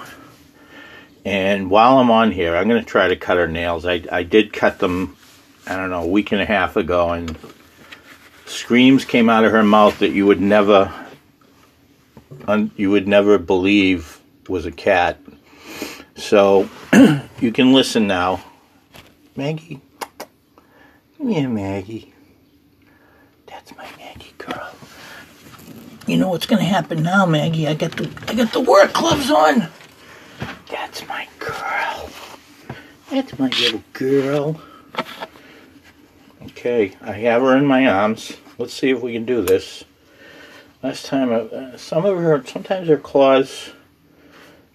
And 1.24 1.70
while 1.70 1.98
I'm 1.98 2.10
on 2.10 2.32
here, 2.32 2.56
I'm 2.56 2.68
going 2.68 2.82
to 2.82 2.88
try 2.88 3.08
to 3.08 3.16
cut 3.16 3.36
her 3.36 3.46
nails. 3.46 3.84
I, 3.84 4.02
I 4.10 4.22
did 4.22 4.52
cut 4.52 4.78
them, 4.78 5.16
I 5.66 5.76
don't 5.76 5.90
know, 5.90 6.02
a 6.02 6.06
week 6.06 6.32
and 6.32 6.40
a 6.40 6.46
half 6.46 6.76
ago, 6.76 7.10
and 7.10 7.36
screams 8.46 9.04
came 9.04 9.28
out 9.28 9.44
of 9.44 9.52
her 9.52 9.62
mouth 9.62 9.98
that 9.98 10.10
you 10.10 10.26
would 10.26 10.40
never, 10.40 10.92
you 12.76 12.90
would 12.90 13.06
never 13.06 13.38
believe 13.38 14.20
was 14.48 14.66
a 14.66 14.72
cat. 14.72 15.18
So 16.16 16.68
you 17.40 17.52
can 17.52 17.72
listen 17.72 18.06
now. 18.06 18.44
Maggie, 19.36 19.80
yeah, 21.22 21.46
Maggie. 21.46 22.12
That's 23.46 23.74
my 23.76 23.86
Maggie 23.98 24.34
girl. 24.36 24.74
You 26.06 26.16
know 26.16 26.28
what's 26.28 26.46
gonna 26.46 26.64
happen 26.64 27.02
now, 27.02 27.24
Maggie? 27.24 27.68
I 27.68 27.74
got 27.74 27.92
the 27.92 28.10
I 28.26 28.34
got 28.34 28.52
the 28.52 28.60
work 28.60 28.92
gloves 28.92 29.30
on. 29.30 29.68
That's 30.70 31.06
my 31.08 31.28
girl. 31.38 32.10
That's 33.10 33.38
my 33.38 33.48
little 33.48 33.82
girl. 33.92 34.60
Okay, 36.42 36.96
I 37.00 37.12
have 37.12 37.42
her 37.42 37.56
in 37.56 37.66
my 37.66 37.86
arms. 37.86 38.36
Let's 38.58 38.74
see 38.74 38.90
if 38.90 39.00
we 39.00 39.12
can 39.12 39.24
do 39.24 39.42
this. 39.42 39.84
Last 40.82 41.06
time, 41.06 41.32
uh, 41.32 41.76
some 41.76 42.04
of 42.04 42.16
her, 42.18 42.44
sometimes 42.46 42.88
her 42.88 42.96
claws 42.96 43.70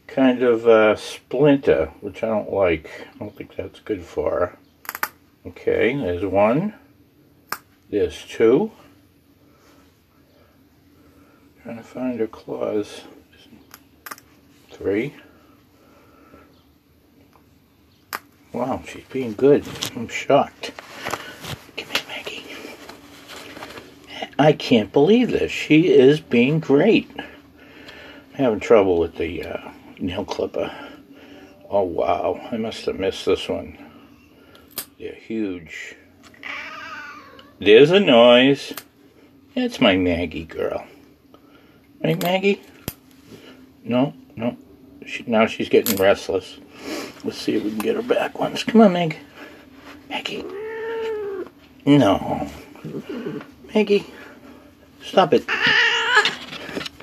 kind 0.07 0.43
of 0.43 0.67
uh, 0.67 0.95
splinter, 0.95 1.91
which 2.01 2.23
I 2.23 2.27
don't 2.27 2.51
like. 2.51 3.07
I 3.15 3.17
don't 3.19 3.35
think 3.35 3.55
that's 3.55 3.79
good 3.79 4.03
for 4.03 4.31
her. 4.31 4.57
Okay, 5.47 5.95
there's 5.95 6.25
one. 6.25 6.73
There's 7.89 8.23
two. 8.25 8.71
Trying 11.63 11.77
to 11.77 11.83
find 11.83 12.19
her 12.19 12.27
claws. 12.27 13.01
Three. 14.71 15.13
Wow, 18.55 18.81
she's 18.87 19.03
being 19.11 19.33
good. 19.33 19.65
I'm 19.97 20.07
shocked. 20.07 20.71
Come 21.75 21.89
here, 21.89 22.03
Maggie. 22.07 22.45
I 24.39 24.53
can't 24.53 24.93
believe 24.93 25.31
this. 25.31 25.51
She 25.51 25.89
is 25.89 26.21
being 26.21 26.61
great. 26.61 27.11
I'm 27.17 27.25
having 28.35 28.61
trouble 28.61 28.97
with 28.97 29.17
the 29.17 29.43
uh, 29.43 29.71
nail 29.99 30.23
clipper. 30.23 30.73
Oh, 31.69 31.83
wow. 31.83 32.39
I 32.49 32.55
must 32.55 32.85
have 32.85 32.97
missed 32.97 33.25
this 33.25 33.49
one. 33.49 33.77
They're 34.97 35.15
huge. 35.15 35.97
There's 37.59 37.91
a 37.91 37.99
noise. 37.99 38.73
That's 39.53 39.81
my 39.81 39.97
Maggie 39.97 40.45
girl. 40.45 40.87
Right, 42.01 42.23
Maggie? 42.23 42.61
No, 43.83 44.13
no. 44.37 44.55
She, 45.05 45.25
now 45.27 45.45
she's 45.45 45.67
getting 45.67 45.97
restless. 45.97 46.57
Let's 47.25 47.39
see 47.39 47.55
if 47.55 47.63
we 47.63 47.71
can 47.71 47.79
get 47.79 47.95
her 47.95 48.03
back 48.03 48.39
once. 48.39 48.63
Come 48.63 48.81
on, 48.81 48.93
Meg. 48.93 49.17
Maggie. 50.09 50.45
No. 51.87 52.47
Maggie. 53.73 54.05
Stop 55.03 55.33
it. 55.33 55.43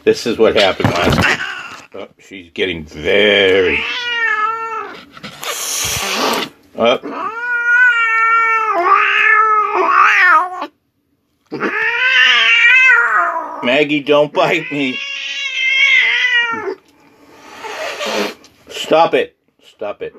This 0.04 0.24
is 0.24 0.38
what 0.38 0.54
happened 0.54 0.90
last 0.90 1.20
time. 1.20 1.38
Oh, 1.94 2.08
she's 2.20 2.50
getting 2.52 2.84
very. 2.84 3.80
Oh. 6.76 7.28
Maggie, 13.64 14.02
don't 14.04 14.32
bite 14.32 14.70
me. 14.70 14.96
Stop 18.68 19.14
it. 19.14 19.36
Stop 19.82 20.00
it. 20.00 20.14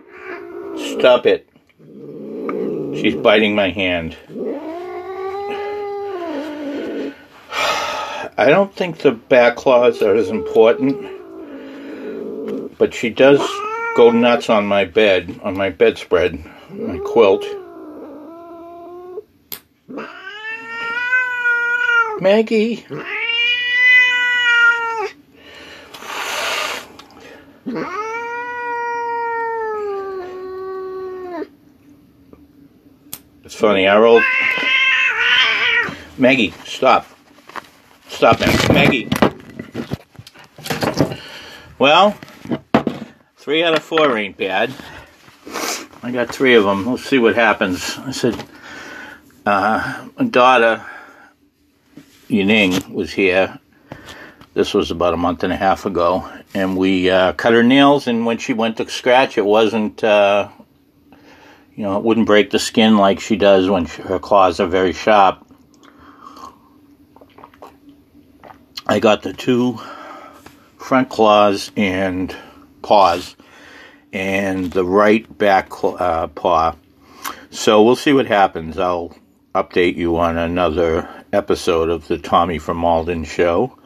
Stop 1.00 1.26
it. 1.26 1.48
She's 3.00 3.16
biting 3.16 3.56
my 3.56 3.70
hand. 3.70 4.18
I 8.38 8.48
don't 8.50 8.76
think 8.76 8.98
the 8.98 9.14
back 9.14 9.56
claws 9.56 10.02
are 10.02 10.16
as 10.16 10.28
important, 10.28 10.98
but 12.78 12.94
she 12.94 13.10
does 13.10 13.40
go 13.96 14.12
nuts 14.12 14.50
on 14.50 14.68
my 14.68 14.84
bed, 14.84 15.40
on 15.44 15.56
my 15.56 15.70
bedspread, 15.70 16.44
my 16.70 16.98
quilt. 16.98 17.46
Maggie. 22.20 22.86
It's 33.46 33.53
funny. 33.64 33.88
I 33.88 33.98
rolled. 33.98 34.24
Maggie, 36.18 36.52
stop. 36.66 37.08
Stop, 38.10 38.42
Maggie. 38.42 38.74
Maggie. 38.74 39.10
Well, 41.80 42.14
three 43.38 43.64
out 43.64 43.74
of 43.74 43.82
four 43.82 44.18
ain't 44.18 44.36
bad. 44.36 44.74
I 46.04 46.12
got 46.12 46.28
three 46.28 46.56
of 46.56 46.66
them. 46.66 46.86
We'll 46.86 46.98
see 46.98 47.20
what 47.20 47.36
happens. 47.36 47.98
I 48.00 48.12
said, 48.12 48.36
uh, 49.46 50.10
my 50.20 50.26
daughter, 50.26 50.86
Yining, 52.28 52.90
was 52.90 53.14
here. 53.14 53.60
This 54.54 54.74
was 54.74 54.92
about 54.92 55.14
a 55.14 55.18
month 55.18 55.42
and 55.46 55.54
a 55.54 55.56
half 55.56 55.86
ago, 55.86 56.30
and 56.54 56.76
we 56.76 57.10
uh, 57.10 57.32
cut 57.32 57.54
her 57.54 57.64
nails. 57.64 58.08
And 58.08 58.26
when 58.26 58.40
she 58.40 58.52
went 58.52 58.76
to 58.76 58.90
scratch, 58.90 59.38
it 59.38 59.46
wasn't, 59.46 60.04
uh, 60.04 60.50
you 61.76 61.84
know, 61.84 61.98
it 61.98 62.04
wouldn't 62.04 62.28
break 62.28 62.52
the 62.52 62.60
skin 62.60 62.98
like 62.98 63.20
she 63.20 63.36
does 63.36 63.70
when 63.70 63.86
she, 63.86 64.02
her 64.04 64.20
claws 64.20 64.60
are 64.60 64.68
very 64.68 64.94
sharp. 64.94 65.46
I 68.86 69.00
got 69.00 69.24
the 69.24 69.34
two 69.34 69.80
front 70.78 71.10
claws 71.10 71.72
and 71.76 72.36
paws, 72.82 73.36
and 74.12 74.72
the 74.72 74.86
right 74.86 75.38
back 75.38 75.72
uh, 75.84 76.28
paw. 76.28 76.76
So 77.50 77.82
we'll 77.82 77.96
see 77.96 78.14
what 78.14 78.28
happens. 78.28 78.78
I'll 78.78 79.16
update 79.56 79.96
you 79.96 80.18
on 80.18 80.38
another 80.38 81.26
episode 81.32 81.90
of 81.90 82.08
the 82.08 82.18
Tommy 82.18 82.60
from 82.60 82.78
Malden 82.78 83.24
show, 83.24 83.78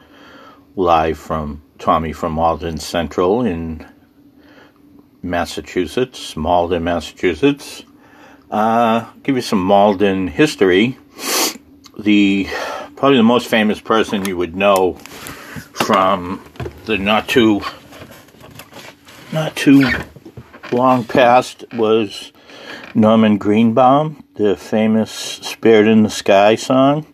live 0.76 1.18
from 1.18 1.62
Tommy 1.78 2.12
from 2.12 2.32
Malden 2.32 2.78
Central 2.78 3.44
in 3.44 3.86
Massachusetts, 5.22 6.36
Malden, 6.36 6.84
Massachusetts. 6.84 7.84
Uh, 8.50 9.04
give 9.22 9.36
you 9.36 9.42
some 9.42 9.62
Malden 9.62 10.28
history. 10.28 10.98
The 11.98 12.48
probably 12.96 13.18
the 13.18 13.22
most 13.22 13.48
famous 13.48 13.80
person 13.80 14.24
you 14.24 14.36
would 14.36 14.56
know 14.56 14.94
from 15.72 16.42
the 16.86 16.98
not 16.98 17.28
too 17.28 17.62
not 19.32 19.54
too 19.56 19.90
long 20.72 21.04
past 21.04 21.64
was 21.74 22.32
Norman 22.94 23.38
Greenbaum, 23.38 24.24
the 24.34 24.56
famous 24.56 25.10
"Spirit 25.10 25.86
in 25.86 26.02
the 26.02 26.10
Sky" 26.10 26.54
song. 26.54 27.06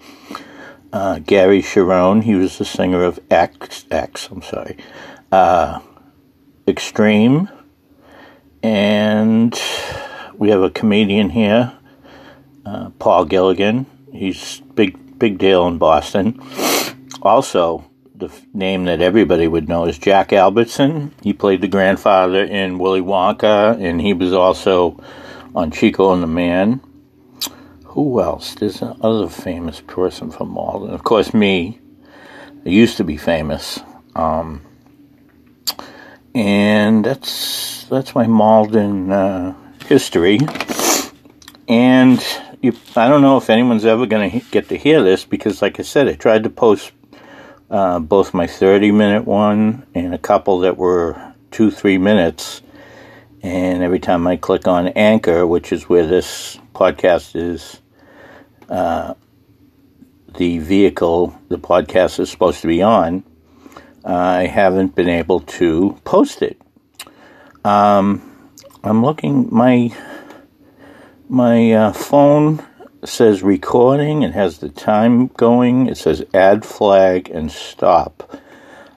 Uh, 0.93 1.19
Gary 1.19 1.61
Cherone, 1.61 2.23
he 2.23 2.37
was 2.37 2.59
the 2.59 2.65
singer 2.65 3.03
of 3.03 3.19
X, 3.29 3.85
X 3.91 4.29
I'm 4.31 4.43
sorry, 4.43 4.77
uh, 5.33 5.81
Extreme, 6.69 7.49
and 8.65 9.61
we 10.39 10.49
have 10.49 10.63
a 10.63 10.71
comedian 10.71 11.29
here, 11.29 11.75
uh, 12.65 12.89
Paul 12.99 13.27
Gilligan. 13.27 13.85
He's 14.11 14.61
big, 14.75 15.19
big 15.19 15.37
deal 15.37 15.67
in 15.67 15.77
Boston. 15.77 16.41
Also, 17.21 17.85
the 18.15 18.33
name 18.55 18.87
that 18.87 19.03
everybody 19.03 19.47
would 19.47 19.69
know 19.69 19.85
is 19.85 19.99
Jack 19.99 20.33
Albertson. 20.33 21.15
He 21.23 21.35
played 21.35 21.61
the 21.61 21.69
grandfather 21.69 22.43
in 22.43 22.79
Willy 22.79 23.03
Wonka, 23.03 23.79
and 23.79 24.01
he 24.01 24.15
was 24.15 24.33
also 24.33 24.99
on 25.55 25.71
Chico 25.71 26.15
and 26.15 26.23
the 26.23 26.27
Man. 26.27 26.81
Who 27.89 28.19
else? 28.23 28.55
There's 28.55 28.81
another 28.81 29.29
famous 29.29 29.83
person 29.83 30.31
from 30.31 30.49
Malden. 30.49 30.89
Of 30.95 31.05
course, 31.05 31.35
me. 31.35 31.81
I 32.65 32.71
used 32.71 32.97
to 32.97 33.05
be 33.05 33.19
famous. 33.19 33.81
Um, 34.17 34.63
and 36.35 37.05
that's 37.05 37.85
that's 37.85 38.15
my 38.15 38.27
Malden 38.27 39.13
uh, 39.13 39.55
history. 39.87 40.41
And 41.69 42.23
you, 42.61 42.77
I 42.97 43.09
don't 43.09 43.23
know 43.23 43.37
if 43.37 43.49
anyone's 43.49 43.85
ever 43.85 44.07
going 44.07 44.31
to 44.31 44.51
get 44.51 44.69
to 44.71 44.77
hear 44.77 45.03
this 45.03 45.25
because, 45.25 45.63
like 45.63 45.79
I 45.79 45.83
said, 45.83 46.09
I 46.09 46.15
tried 46.15 46.43
to 46.45 46.51
post 46.51 46.93
uh, 47.71 47.99
both 47.99 48.35
my 48.35 48.47
30 48.47 48.91
minute 48.91 49.25
one 49.25 49.87
and 49.95 50.15
a 50.15 50.19
couple 50.19 50.61
that 50.61 50.77
were 50.77 51.35
two, 51.51 51.71
three 51.71 51.99
minutes. 51.99 52.63
And 53.43 53.83
every 53.83 53.99
time 53.99 54.27
I 54.27 54.37
click 54.37 54.67
on 54.67 54.89
Anchor, 54.89 55.47
which 55.47 55.73
is 55.73 55.89
where 55.89 56.07
this 56.07 56.59
podcast 56.75 57.37
is 57.37 57.81
uh, 58.69 59.15
the 60.37 60.59
vehicle 60.59 61.39
the 61.49 61.59
podcast 61.59 62.19
is 62.19 62.31
supposed 62.31 62.63
to 62.63 62.67
be 62.67 62.83
on, 62.83 63.23
I 64.05 64.47
haven't 64.47 64.95
been 64.95 65.09
able 65.09 65.41
to 65.41 65.99
post 66.05 66.43
it. 66.43 66.61
Um, 67.65 68.21
I'm 68.83 69.03
looking 69.03 69.49
my 69.51 69.91
my 71.29 71.73
uh, 71.73 71.93
phone 71.93 72.63
says 73.05 73.43
recording. 73.43 74.23
It 74.23 74.33
has 74.33 74.59
the 74.59 74.69
time 74.69 75.29
going. 75.29 75.87
It 75.87 75.97
says 75.97 76.23
add 76.35 76.65
flag 76.67 77.31
and 77.31 77.51
stop. 77.51 78.39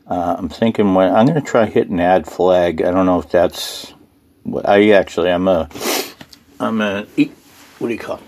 Uh, 0.07 0.35
I'm 0.37 0.49
thinking 0.49 0.93
when 0.93 1.13
I'm 1.13 1.25
going 1.25 1.41
to 1.41 1.47
try 1.47 1.65
hitting 1.65 1.99
add 1.99 2.27
flag. 2.27 2.81
I 2.81 2.91
don't 2.91 3.05
know 3.05 3.19
if 3.19 3.29
that's. 3.29 3.93
I 4.65 4.91
actually 4.91 5.29
I'm 5.29 5.47
a 5.47 5.69
I'm 6.59 6.81
a 6.81 7.05
what 7.79 7.87
do 7.87 7.93
you 7.93 7.99
call 7.99 8.17
it? 8.17 8.23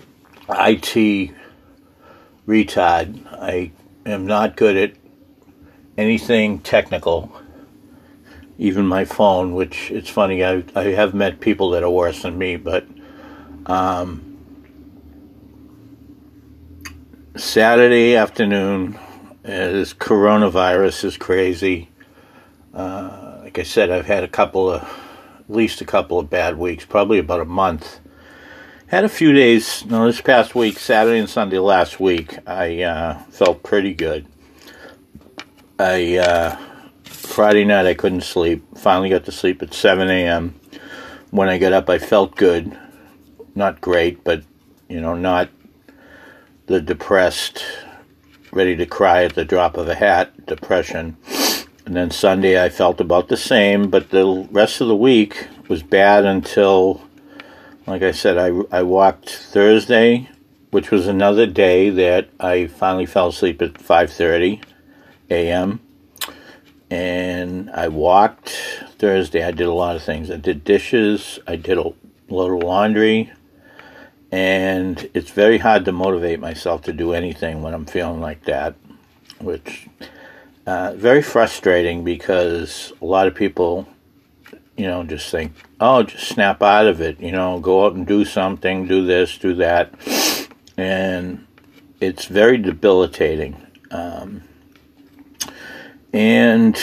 IT 0.48 1.34
retard. 2.46 3.26
I 3.30 3.70
am 4.06 4.26
not 4.26 4.56
good 4.56 4.76
at 4.76 4.99
anything 6.00 6.58
technical, 6.60 7.30
even 8.58 8.86
my 8.86 9.04
phone. 9.04 9.54
Which 9.54 9.90
it's 9.90 10.10
funny. 10.10 10.44
I 10.44 10.64
I 10.74 10.84
have 10.84 11.14
met 11.14 11.40
people 11.40 11.70
that 11.70 11.82
are 11.82 11.90
worse 11.90 12.22
than 12.22 12.38
me, 12.38 12.56
but 12.56 12.86
um, 13.66 14.38
Saturday 17.36 18.16
afternoon, 18.16 18.96
uh, 18.96 18.98
this 19.44 19.94
coronavirus 19.94 21.04
is 21.04 21.16
crazy. 21.16 21.88
Uh, 22.72 23.40
like 23.42 23.58
I 23.58 23.64
said, 23.64 23.90
I've 23.90 24.06
had 24.06 24.24
a 24.24 24.28
couple 24.28 24.70
of, 24.70 24.82
at 24.82 25.50
least 25.50 25.80
a 25.80 25.84
couple 25.84 26.18
of 26.18 26.30
bad 26.30 26.56
weeks, 26.56 26.84
probably 26.84 27.18
about 27.18 27.40
a 27.40 27.44
month 27.44 28.00
had 28.90 29.04
a 29.04 29.08
few 29.08 29.32
days. 29.32 29.84
No, 29.86 30.06
this 30.06 30.20
past 30.20 30.56
week, 30.56 30.76
Saturday 30.76 31.20
and 31.20 31.30
Sunday 31.30 31.60
last 31.60 32.00
week, 32.00 32.36
I 32.44 32.82
uh, 32.82 33.18
felt 33.30 33.62
pretty 33.62 33.94
good. 33.94 34.26
I 35.80 36.18
uh, 36.18 36.56
Friday 37.04 37.64
night 37.64 37.86
I 37.86 37.94
couldn't 37.94 38.20
sleep. 38.20 38.76
Finally 38.76 39.08
got 39.08 39.24
to 39.24 39.32
sleep 39.32 39.62
at 39.62 39.72
7 39.72 40.10
a.m. 40.10 40.60
When 41.30 41.48
I 41.48 41.56
got 41.56 41.72
up, 41.72 41.88
I 41.88 41.98
felt 41.98 42.36
good. 42.36 42.78
Not 43.54 43.80
great, 43.80 44.22
but 44.22 44.42
you 44.90 45.00
know, 45.00 45.14
not 45.14 45.48
the 46.66 46.82
depressed, 46.82 47.64
ready 48.52 48.76
to 48.76 48.84
cry 48.84 49.24
at 49.24 49.34
the 49.34 49.44
drop 49.46 49.78
of 49.78 49.88
a 49.88 49.94
hat 49.94 50.44
depression. 50.44 51.16
And 51.86 51.96
then 51.96 52.10
Sunday 52.10 52.62
I 52.62 52.68
felt 52.68 53.00
about 53.00 53.28
the 53.28 53.38
same, 53.38 53.88
but 53.88 54.10
the 54.10 54.46
rest 54.50 54.82
of 54.82 54.88
the 54.88 54.96
week 54.96 55.48
was 55.68 55.82
bad 55.82 56.26
until 56.26 57.00
like 57.86 58.02
I 58.02 58.12
said, 58.12 58.36
I, 58.36 58.50
I 58.70 58.82
walked 58.82 59.30
Thursday, 59.30 60.28
which 60.72 60.90
was 60.90 61.06
another 61.06 61.46
day 61.46 61.88
that 61.88 62.28
I 62.38 62.66
finally 62.66 63.06
fell 63.06 63.28
asleep 63.28 63.62
at 63.62 63.72
5:30 63.74 64.60
a.m. 65.30 65.80
And 66.90 67.70
I 67.70 67.88
walked 67.88 68.50
Thursday. 68.98 69.44
I 69.44 69.52
did 69.52 69.66
a 69.66 69.72
lot 69.72 69.96
of 69.96 70.02
things. 70.02 70.30
I 70.30 70.36
did 70.36 70.64
dishes. 70.64 71.38
I 71.46 71.56
did 71.56 71.78
a 71.78 71.92
load 72.28 72.56
of 72.56 72.62
laundry. 72.62 73.32
And 74.32 75.08
it's 75.14 75.30
very 75.30 75.58
hard 75.58 75.84
to 75.86 75.92
motivate 75.92 76.40
myself 76.40 76.82
to 76.82 76.92
do 76.92 77.12
anything 77.12 77.62
when 77.62 77.74
I'm 77.74 77.86
feeling 77.86 78.20
like 78.20 78.44
that, 78.44 78.74
which 79.40 79.88
uh, 80.66 80.94
very 80.94 81.22
frustrating 81.22 82.04
because 82.04 82.92
a 83.00 83.04
lot 83.04 83.26
of 83.26 83.34
people 83.34 83.88
you 84.80 84.86
know, 84.86 85.04
just 85.04 85.30
think, 85.30 85.52
oh, 85.78 86.02
just 86.02 86.26
snap 86.26 86.62
out 86.62 86.86
of 86.86 87.02
it, 87.02 87.20
you 87.20 87.30
know, 87.30 87.60
go 87.60 87.84
out 87.84 87.92
and 87.92 88.06
do 88.06 88.24
something, 88.24 88.86
do 88.86 89.04
this, 89.04 89.36
do 89.36 89.54
that. 89.56 89.92
And 90.78 91.46
it's 92.00 92.24
very 92.24 92.56
debilitating. 92.56 93.60
Um, 93.90 94.42
and 96.12 96.76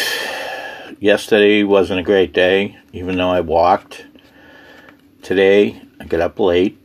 yesterday 1.00 1.64
wasn't 1.64 2.00
a 2.00 2.04
great 2.04 2.34
day, 2.34 2.78
even 2.94 3.18
though 3.18 3.30
I 3.30 3.42
walked. 3.42 4.06
Today, 5.22 5.82
I 6.00 6.06
got 6.06 6.22
up 6.22 6.40
late. 6.40 6.80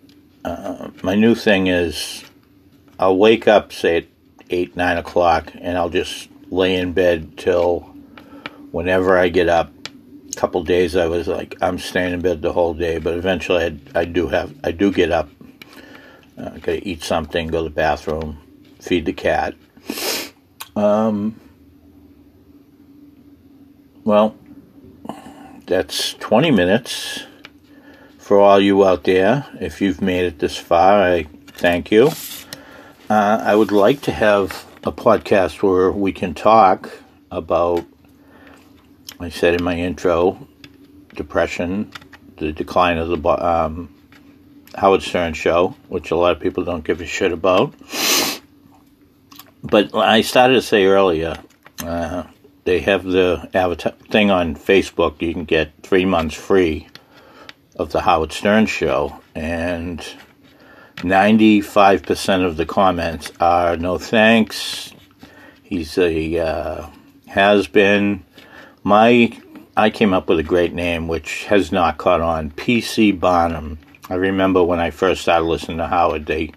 Uh, 0.45 0.91
my 1.03 1.15
new 1.15 1.35
thing 1.35 1.69
is 1.69 2.25
I'll 2.99 3.17
wake 3.17 3.47
up, 3.47 3.73
say, 3.73 3.99
at 3.99 4.07
8, 4.51 4.77
9 4.77 4.97
o'clock, 4.99 5.53
and 5.55 5.79
I'll 5.79 5.91
just 5.91 6.29
lay 6.51 6.77
in 6.77 6.93
bed 6.93 7.39
till 7.39 7.81
whenever 8.73 9.17
I 9.17 9.29
get 9.29 9.49
up 9.49 9.71
A 10.31 10.35
couple 10.35 10.63
days 10.65 10.97
I 10.97 11.07
was 11.07 11.29
like 11.29 11.57
I'm 11.63 11.79
staying 11.79 12.13
in 12.13 12.21
bed 12.21 12.43
the 12.43 12.53
whole 12.53 12.75
day, 12.75 12.99
but 12.99 13.15
eventually 13.15 13.65
I, 13.65 14.01
I 14.01 14.05
do 14.05 14.29
have 14.29 14.55
I 14.65 14.73
do 14.73 14.91
get 14.93 15.11
up, 15.11 15.29
uh, 16.37 16.51
gotta 16.51 16.87
eat 16.87 17.03
something, 17.03 17.49
go 17.49 17.59
to 17.59 17.65
the 17.65 17.75
bathroom, 17.75 18.39
feed 18.81 19.07
the 19.07 19.13
cat. 19.13 19.55
Um, 20.75 21.41
well, 24.05 24.37
that's 25.67 26.15
20 26.15 26.51
minutes 26.51 27.25
for 28.19 28.41
all 28.41 28.61
you 28.61 28.87
out 28.87 29.05
there. 29.05 29.47
If 29.61 29.81
you've 29.81 30.01
made 30.01 30.25
it 30.25 30.39
this 30.39 30.57
far, 30.57 31.03
I 31.03 31.27
Thank 31.63 31.93
you. 31.93 32.11
Uh, 33.09 33.41
I 33.41 33.55
would 33.55 33.71
like 33.71 34.01
to 34.03 34.11
have 34.11 34.67
a 34.83 34.91
podcast 34.91 35.63
where 35.63 35.93
we 35.93 36.13
can 36.13 36.35
talk 36.35 36.91
about, 37.31 37.85
I 39.21 39.29
said 39.29 39.55
in 39.55 39.63
my 39.63 39.77
intro, 39.77 40.49
depression, 41.15 41.93
the 42.39 42.53
decline 42.53 42.99
of 42.99 43.11
the 43.11 43.29
um, 43.29 43.95
Howard 44.75 45.03
Stern 45.03 45.35
show, 45.35 45.77
which 45.89 46.11
a 46.11 46.17
lot 46.17 46.33
of 46.33 46.41
people 46.41 46.65
don't 46.65 46.85
give 46.85 47.01
a 47.01 47.07
shit 47.07 47.31
about. 47.31 47.75
But 49.63 49.95
I 49.95 50.23
started 50.23 50.55
to 50.55 50.63
say 50.63 50.87
earlier, 50.87 51.37
uh, 51.85 52.25
they 52.65 52.81
have 52.81 53.05
the 53.05 53.49
avatar 53.55 53.93
thing 54.11 54.31
on 54.31 54.55
Facebook. 54.55 55.21
You 55.21 55.33
can 55.33 55.45
get 55.45 55.73
three 55.83 56.05
months 56.05 56.35
free 56.35 56.89
of 57.77 57.93
the 57.93 58.03
Howard 58.03 58.33
Stern 58.33 58.67
show, 58.67 59.21
and 59.35 60.01
95% 60.99 62.47
of 62.47 62.57
the 62.57 62.67
comments 62.67 63.33
are 63.41 63.77
no 63.77 63.99
thanks. 63.99 64.93
He's 65.63 65.99
a 65.99 66.39
uh, 66.39 66.87
has 67.29 67.67
been. 67.67 68.25
My 68.85 69.37
I 69.77 69.91
came 69.91 70.13
up 70.13 70.29
with 70.29 70.39
a 70.39 70.45
great 70.45 70.75
name, 70.75 71.09
which 71.09 71.45
has 71.45 71.73
not 71.73 71.99
caught 71.99 72.21
on. 72.21 72.51
PC 72.51 73.19
Barnum. 73.19 73.79
I 74.11 74.15
remember 74.15 74.63
when 74.63 74.81
I 74.81 74.91
first 74.91 75.23
started 75.23 75.47
listening 75.47 75.79
to 75.79 75.87
Howard, 75.87 76.27
they 76.27 76.53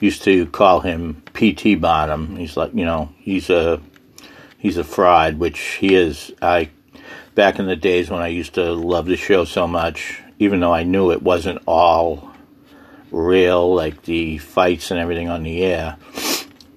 used 0.00 0.22
to 0.24 0.46
call 0.46 0.80
him 0.80 1.22
PT 1.32 1.80
Barnum. 1.80 2.36
He's 2.36 2.56
like, 2.56 2.74
you 2.74 2.84
know, 2.84 3.08
he's 3.18 3.48
a 3.48 3.80
he's 4.62 4.76
a 4.76 4.84
fraud, 4.84 5.40
which 5.40 5.58
he 5.58 5.96
is. 5.96 6.32
I 6.40 6.70
back 7.34 7.58
in 7.58 7.66
the 7.66 7.74
days 7.74 8.08
when 8.08 8.22
I 8.22 8.28
used 8.28 8.54
to 8.54 8.72
love 8.72 9.06
the 9.06 9.16
show 9.16 9.44
so 9.44 9.66
much, 9.66 10.20
even 10.38 10.60
though 10.60 10.72
I 10.72 10.84
knew 10.84 11.10
it 11.10 11.20
wasn't 11.20 11.60
all 11.66 12.32
real, 13.10 13.74
like 13.74 14.02
the 14.02 14.38
fights 14.38 14.92
and 14.92 15.00
everything 15.00 15.28
on 15.28 15.42
the 15.42 15.64
air. 15.64 15.96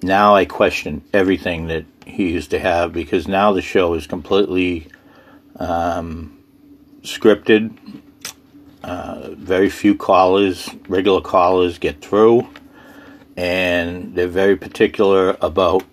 Now 0.02 0.34
I 0.34 0.46
question 0.46 1.04
everything 1.12 1.68
that 1.68 1.84
he 2.04 2.32
used 2.32 2.50
to 2.50 2.58
have 2.58 2.92
because 2.92 3.28
now 3.28 3.52
the 3.52 3.62
show 3.62 3.94
is 3.94 4.08
completely 4.08 4.88
um, 5.60 6.38
scripted. 7.02 7.78
Uh, 8.82 9.30
very 9.30 9.70
few 9.70 9.94
callers, 9.94 10.68
regular 10.88 11.20
callers, 11.20 11.78
get 11.78 12.00
through, 12.00 12.48
and 13.36 14.14
they're 14.16 14.26
very 14.26 14.56
particular 14.56 15.36
about 15.40 15.84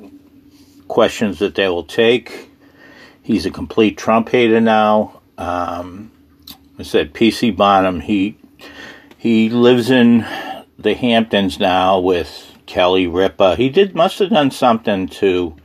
questions 0.88 1.40
that 1.40 1.56
they 1.56 1.68
will 1.68 1.84
take. 1.84 2.50
He's 3.22 3.46
a 3.46 3.52
complete 3.52 3.98
Trump 3.98 4.30
hater 4.30 4.62
now. 4.62 5.22
Um, 5.38 6.12
I 6.78 6.84
said 6.84 7.14
PC 7.14 7.56
Barnum. 7.56 8.02
He 8.02 8.38
he 9.18 9.50
lives 9.50 9.90
in 9.90 10.26
the 10.78 10.94
Hamptons 10.94 11.60
now 11.60 12.00
with 12.00 12.52
Kelly 12.66 13.08
Ripa. 13.08 13.56
He 13.56 13.70
did 13.70 13.96
must 13.96 14.20
have 14.20 14.30
done 14.30 14.52
something 14.52 15.08
to 15.08 15.56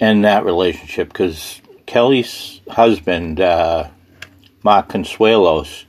end 0.00 0.24
that 0.24 0.44
relationship 0.44 1.08
because 1.08 1.60
Kelly's 1.86 2.60
husband, 2.70 3.40
uh, 3.40 3.88
Mark 4.62 4.88
Consuelos, 4.88 5.84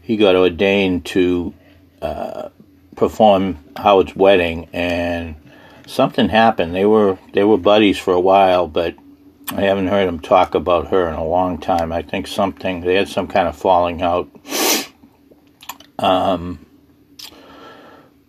he 0.00 0.16
got 0.16 0.34
ordained 0.34 1.04
to 1.06 1.54
uh, 2.00 2.48
perform 2.96 3.58
Howard's 3.76 4.14
wedding, 4.16 4.68
and 4.72 5.36
something 5.92 6.30
happened. 6.30 6.74
They 6.74 6.86
were 6.86 7.18
they 7.32 7.44
were 7.44 7.58
buddies 7.58 7.98
for 7.98 8.12
a 8.12 8.20
while, 8.20 8.66
but 8.66 8.96
I 9.50 9.62
haven't 9.62 9.88
heard 9.88 10.08
him 10.08 10.20
talk 10.20 10.54
about 10.54 10.88
her 10.88 11.08
in 11.08 11.14
a 11.14 11.24
long 11.24 11.58
time. 11.58 11.92
I 11.92 12.02
think 12.02 12.26
something 12.26 12.80
they 12.80 12.94
had 12.94 13.08
some 13.08 13.28
kind 13.28 13.48
of 13.48 13.56
falling 13.56 14.02
out. 14.02 14.28
Um, 15.98 16.66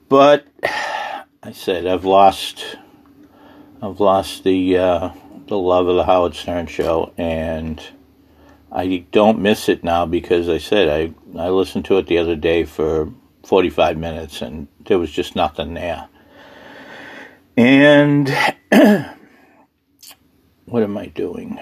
but 0.10 0.46
I 0.64 1.54
said 1.54 1.88
I've 1.88 2.06
lost 2.06 2.78
I've 3.82 4.00
lost 4.00 4.44
the 4.44 4.78
uh, 4.78 5.10
the 5.48 5.58
love 5.58 5.88
of 5.88 5.96
the 5.96 6.04
Howard 6.04 6.36
Stern 6.36 6.68
show, 6.68 7.14
and 7.18 7.82
I 8.72 9.06
don't 9.12 9.40
miss 9.40 9.70
it 9.70 9.84
now 9.84 10.06
because 10.06 10.50
I 10.50 10.60
said 10.60 10.88
I 10.88 11.42
I 11.42 11.50
listened 11.50 11.86
to 11.86 11.98
it 11.98 12.06
the 12.06 12.20
other 12.20 12.36
day 12.36 12.64
for 12.64 13.12
45 13.44 13.98
minutes, 13.98 14.42
and 14.44 14.68
there 14.86 15.00
was 15.00 15.10
just 15.10 15.36
nothing 15.36 15.74
there. 15.74 16.10
And 17.56 18.30
what 20.66 20.84
am 20.84 20.98
I 20.98 21.08
doing? 21.08 21.60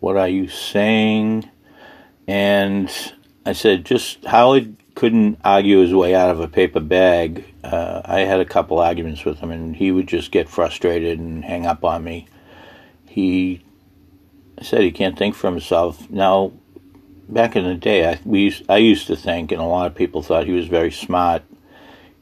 What 0.00 0.16
are 0.16 0.28
you 0.28 0.48
saying? 0.48 1.48
And 2.26 2.90
I 3.46 3.52
said, 3.52 3.84
just 3.84 4.24
Howard 4.24 4.76
couldn't 4.94 5.38
argue 5.44 5.78
his 5.78 5.94
way 5.94 6.14
out 6.14 6.30
of 6.30 6.40
a 6.40 6.48
paper 6.48 6.80
bag. 6.80 7.44
Uh, 7.62 8.02
I 8.04 8.20
had 8.20 8.40
a 8.40 8.44
couple 8.44 8.78
arguments 8.80 9.24
with 9.24 9.38
him, 9.38 9.50
and 9.50 9.76
he 9.76 9.92
would 9.92 10.08
just 10.08 10.32
get 10.32 10.48
frustrated 10.48 11.18
and 11.18 11.44
hang 11.44 11.66
up 11.66 11.84
on 11.84 12.02
me. 12.02 12.26
He 13.06 13.62
said 14.62 14.82
he 14.82 14.90
can't 14.90 15.18
think 15.18 15.34
for 15.34 15.50
himself. 15.50 16.10
Now, 16.10 16.52
back 17.28 17.56
in 17.56 17.64
the 17.64 17.74
day, 17.74 18.10
I, 18.10 18.20
we 18.24 18.40
used, 18.40 18.64
I 18.68 18.78
used 18.78 19.06
to 19.06 19.16
think, 19.16 19.52
and 19.52 19.60
a 19.60 19.64
lot 19.64 19.86
of 19.86 19.94
people 19.94 20.22
thought 20.22 20.46
he 20.46 20.52
was 20.52 20.66
very 20.66 20.90
smart. 20.90 21.42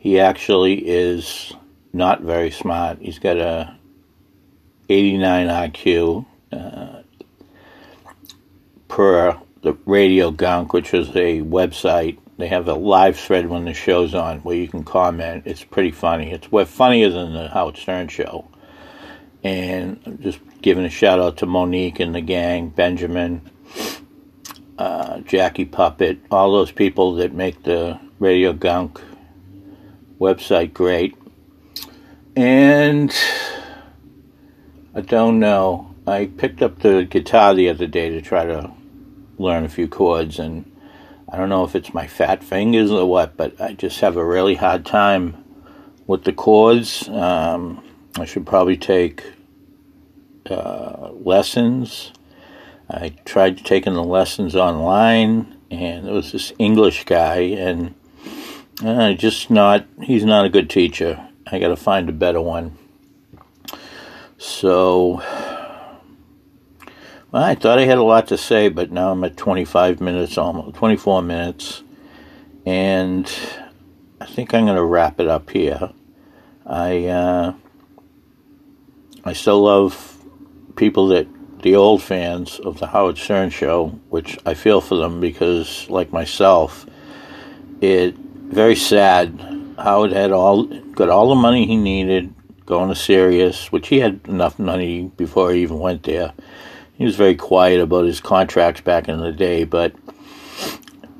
He 0.09 0.18
actually 0.21 0.88
is 0.88 1.53
not 1.92 2.23
very 2.23 2.51
smart. 2.51 2.97
He's 2.99 3.18
got 3.18 3.37
a 3.37 3.77
89 4.88 5.49
IQ 5.49 6.25
uh, 6.51 7.03
per 8.88 9.38
the 9.61 9.75
Radio 9.85 10.31
Gunk, 10.31 10.73
which 10.73 10.94
is 10.94 11.11
a 11.11 11.42
website. 11.42 12.16
They 12.38 12.49
have 12.49 12.68
a 12.68 12.73
live 12.73 13.18
thread 13.18 13.51
when 13.51 13.66
the 13.66 13.75
show's 13.75 14.14
on 14.14 14.38
where 14.38 14.57
you 14.57 14.66
can 14.66 14.83
comment. 14.83 15.42
It's 15.44 15.62
pretty 15.62 15.90
funny. 15.90 16.33
It's 16.33 16.51
way 16.51 16.64
funnier 16.64 17.11
than 17.11 17.35
the 17.35 17.49
Howard 17.49 17.77
Stern 17.77 18.09
show. 18.09 18.49
And 19.44 20.01
I'm 20.07 20.23
just 20.23 20.38
giving 20.62 20.87
a 20.87 20.90
shout 20.90 21.21
out 21.21 21.37
to 21.37 21.44
Monique 21.44 22.01
and 22.01 22.14
the 22.14 22.23
gang, 22.23 22.71
Benjamin, 22.71 23.42
uh, 24.79 25.21
Jackie 25.21 25.66
Puppet, 25.66 26.18
all 26.31 26.53
those 26.53 26.73
people 26.73 27.16
that 27.16 27.35
make 27.35 27.62
the 27.64 28.01
Radio 28.18 28.55
Gunk 28.55 29.03
website 30.18 30.72
great. 30.72 31.16
And 32.37 33.14
I 34.94 35.00
don't 35.00 35.38
know. 35.38 35.94
I 36.07 36.26
picked 36.26 36.62
up 36.62 36.81
the 36.81 37.04
guitar 37.04 37.54
the 37.54 37.68
other 37.68 37.87
day 37.87 38.11
to 38.11 38.22
try 38.22 38.44
to 38.44 38.72
learn 39.38 39.64
a 39.64 39.68
few 39.68 39.87
chords, 39.88 40.38
and 40.38 40.70
I 41.28 41.37
don't 41.37 41.48
know 41.48 41.64
if 41.64 41.76
it's 41.76 41.92
my 41.92 42.07
fat 42.07 42.42
fingers 42.42 42.90
or 42.90 43.09
what, 43.09 43.37
but 43.37 43.61
I 43.61 43.74
just 43.74 44.00
have 44.00 44.16
a 44.16 44.24
really 44.24 44.54
hard 44.54 44.87
time 44.87 45.44
with 46.07 46.24
the 46.24 46.33
chords. 46.33 47.09
Um, 47.09 47.85
I 48.16 48.24
should 48.24 48.46
probably 48.46 48.76
take 48.76 49.22
uh, 50.50 51.11
lessons. 51.12 52.12
I 52.90 53.11
tried 53.26 53.59
taking 53.64 53.92
the 53.92 54.02
lessons 54.02 54.57
online, 54.57 55.57
and 55.70 56.07
there 56.07 56.14
was 56.14 56.33
this 56.33 56.52
English 56.59 57.04
guy, 57.04 57.40
and 57.40 57.94
uh, 58.85 59.12
just 59.14 59.51
not, 59.51 59.87
he's 60.03 60.25
not 60.25 60.45
a 60.45 60.49
good 60.49 60.71
teacher. 60.71 61.29
I 61.51 61.59
got 61.59 61.69
to 61.69 61.77
find 61.77 62.09
a 62.09 62.12
better 62.12 62.41
one. 62.41 62.77
So, 64.37 65.23
well, 67.31 67.43
I 67.43 67.55
thought 67.55 67.79
I 67.79 67.85
had 67.85 67.99
a 67.99 68.03
lot 68.03 68.29
to 68.29 68.38
say, 68.38 68.69
but 68.69 68.93
now 68.93 69.11
I'm 69.11 69.25
at 69.25 69.37
25 69.37 70.01
minutes, 70.01 70.38
almost 70.38 70.77
24 70.77 71.23
minutes, 71.23 71.83
and 72.64 73.27
I 74.21 74.27
think 74.27 74.55
I'm 74.55 74.64
going 74.64 74.77
to 74.77 74.85
wrap 74.85 75.19
it 75.21 75.29
up 75.29 75.51
here. 75.51 75.91
I 76.64 77.07
uh, 77.07 77.55
I 79.25 79.33
still 79.33 79.62
love 79.62 80.17
people 80.77 81.09
that 81.09 81.27
the 81.62 81.75
old 81.75 82.03
fans 82.03 82.61
of 82.61 82.79
the 82.79 82.87
Howard 82.87 83.19
Stern 83.19 83.51
show, 83.51 83.88
which 84.11 84.38
I 84.47 84.55
feel 84.55 84.81
for 84.81 84.95
them 84.95 85.21
because, 85.21 85.88
like 85.91 86.12
myself, 86.12 86.87
it 87.81 88.17
very 88.48 88.76
sad 88.76 89.38
Howard 89.78 90.12
had 90.12 90.32
all 90.32 90.64
got 90.64 91.08
all 91.08 91.28
the 91.28 91.34
money 91.37 91.66
he 91.66 91.76
needed 91.76 92.34
going 92.66 92.88
to 92.88 92.94
Sirius, 92.94 93.72
which 93.72 93.88
he 93.88 94.00
had 94.00 94.20
enough 94.26 94.58
money 94.58 95.11
before 95.16 95.52
he 95.52 95.62
even 95.62 95.78
went 95.78 96.02
there. 96.02 96.32
He 96.94 97.04
was 97.04 97.16
very 97.16 97.37
quiet 97.37 97.80
about 97.80 98.04
his 98.04 98.20
contracts 98.20 98.80
back 98.80 99.08
in 99.08 99.20
the 99.20 99.32
day, 99.32 99.64
but 99.64 99.94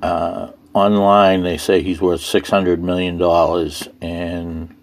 uh, 0.02 0.50
online 0.74 1.44
they 1.44 1.56
say 1.56 1.82
he's 1.82 2.00
worth 2.00 2.20
six 2.20 2.50
hundred 2.50 2.82
million 2.82 3.16
dollars, 3.16 3.88
and 4.00 4.74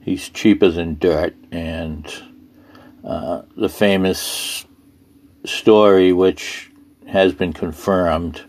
he's 0.00 0.28
cheaper 0.28 0.68
than 0.68 0.98
dirt. 0.98 1.34
And 1.52 2.06
uh, 3.04 3.42
the 3.56 3.68
famous 3.68 4.66
story, 5.44 6.12
which 6.12 6.70
has 7.06 7.32
been 7.32 7.52
confirmed, 7.52 8.42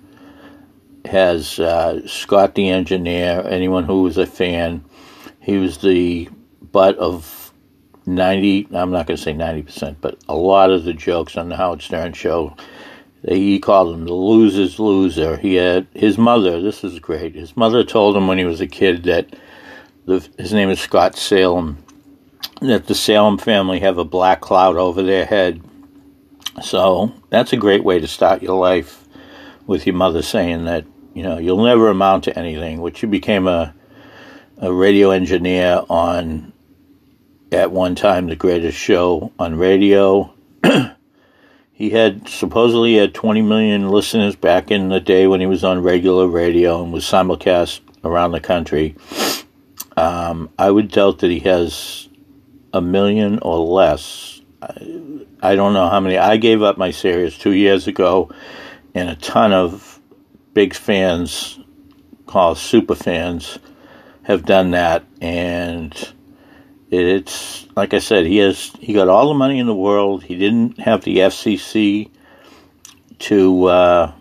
has 1.06 1.60
uh, 1.60 2.08
Scott 2.08 2.56
the 2.56 2.70
engineer. 2.70 3.46
Anyone 3.48 3.84
who 3.84 4.04
was 4.04 4.18
a 4.18 4.26
fan, 4.26 4.84
he 5.40 5.58
was 5.58 5.80
the 5.80 6.30
butt 6.72 6.98
of 6.98 7.54
ninety. 8.06 8.68
I'm 8.74 8.92
not 8.92 9.08
going 9.08 9.18
to 9.18 9.24
say 9.24 9.34
ninety 9.34 9.64
percent, 9.64 10.00
but 10.02 10.18
a 10.28 10.36
lot 10.36 10.72
of 10.72 10.84
the 10.84 10.94
jokes 10.94 11.38
on 11.38 11.50
the 11.50 11.58
Howard 11.58 11.82
Stern 11.82 12.14
show. 12.14 12.56
He 13.26 13.60
called 13.60 13.96
him 13.96 14.06
the 14.06 14.14
loser's 14.14 14.80
loser. 14.80 15.38
He 15.38 15.56
had 15.56 15.88
his 15.94 16.18
mother. 16.18 16.62
This 16.62 16.84
is 16.84 17.00
great. 17.00 17.36
His 17.36 17.56
mother 17.56 17.84
told 17.84 18.18
him 18.18 18.28
when 18.28 18.38
he 18.38 18.44
was 18.44 18.60
a 18.60 18.68
kid 18.68 19.04
that 19.04 19.34
the, 20.06 20.28
his 20.38 20.52
name 20.52 20.70
is 20.70 20.82
Scott 20.82 21.16
Salem. 21.16 21.78
That 22.60 22.88
the 22.88 22.96
Salem 22.96 23.38
family 23.38 23.80
have 23.80 23.98
a 23.98 24.04
black 24.06 24.42
cloud 24.42 24.76
over 24.76 25.02
their 25.02 25.26
head. 25.26 25.62
So 26.62 27.14
that's 27.30 27.54
a 27.54 27.58
great 27.58 27.84
way 27.84 28.00
to 28.00 28.08
start 28.08 28.44
your 28.44 28.60
life 28.60 29.08
with 29.66 29.88
your 29.88 29.96
mother 29.96 30.22
saying 30.22 30.66
that 30.66 30.86
you 31.14 31.24
know 31.24 31.38
you'll 31.38 31.64
never 31.64 31.90
amount 31.90 32.26
to 32.26 32.38
anything. 32.38 32.82
Which 32.82 33.02
you 33.02 33.08
became 33.08 33.48
a 33.48 33.74
a 34.58 34.72
radio 34.72 35.12
engineer 35.12 35.84
on 35.90 36.54
at 37.52 37.72
one 37.72 37.96
time 37.96 38.28
the 38.28 38.36
greatest 38.36 38.78
show 38.78 39.32
on 39.38 39.56
radio. 39.56 40.34
he 41.72 41.90
had 41.90 42.28
supposedly 42.28 42.96
had 42.96 43.14
20 43.14 43.42
million 43.42 43.90
listeners 43.90 44.36
back 44.36 44.72
in 44.72 44.90
the 44.90 45.00
day 45.00 45.28
when 45.28 45.40
he 45.40 45.46
was 45.46 45.64
on 45.64 45.82
regular 45.82 46.28
radio 46.28 46.84
and 46.84 46.94
was 46.94 47.04
simulcast 47.04 47.82
around 48.04 48.32
the 48.32 48.40
country. 48.40 48.96
Um, 49.98 50.50
I 50.58 50.72
would 50.72 50.92
doubt 50.92 51.20
that 51.20 51.30
he 51.30 51.40
has 51.40 52.10
a 52.74 52.82
million 52.82 53.40
or 53.42 53.60
less. 53.60 54.42
I, 54.62 55.26
I 55.42 55.56
don't 55.56 55.74
know 55.74 55.90
how 55.90 56.00
many. 56.00 56.18
I 56.18 56.38
gave 56.38 56.62
up 56.62 56.78
my 56.78 56.92
Sirius 56.92 57.38
two 57.38 57.52
years 57.52 57.88
ago, 57.88 58.32
and 58.96 59.10
a 59.10 59.16
ton 59.16 59.54
of 59.54 59.93
big 60.54 60.74
fans, 60.74 61.60
called 62.26 62.58
super 62.58 62.96
fans, 62.96 63.60
have 64.24 64.46
done 64.46 64.72
that, 64.72 65.04
and 65.22 66.14
it's 66.90 67.68
like 67.76 67.94
I 67.94 68.00
said, 68.00 68.26
he 68.26 68.38
has 68.38 68.72
he 68.80 68.94
got 68.94 69.10
all 69.10 69.30
the 69.30 69.34
money 69.34 69.60
in 69.60 69.68
the 69.68 69.76
world. 69.76 70.24
He 70.24 70.38
didn't 70.38 70.80
have 70.80 71.04
the 71.04 71.18
FCC 71.18 72.10
to 73.20 73.66
uh, 73.66 74.14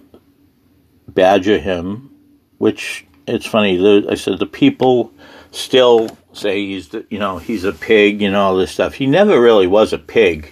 badger 1.09 1.59
him, 1.59 2.11
which 2.59 3.07
it's 3.27 3.47
funny. 3.47 4.07
I 4.09 4.14
said 4.14 4.38
the 4.38 4.47
people 4.47 5.12
still 5.51 6.16
say 6.33 6.66
he's 6.66 6.88
the, 6.88 7.05
you 7.11 7.18
know 7.18 7.38
he's 7.38 7.64
a 7.64 7.73
pig 7.73 8.23
and 8.23 8.35
all 8.35 8.57
this 8.57 8.73
stuff. 8.73 8.95
He 8.95 9.07
never 9.07 9.40
really 9.40 9.66
was 9.66 9.92
a 9.92 9.99
pig. 9.99 10.51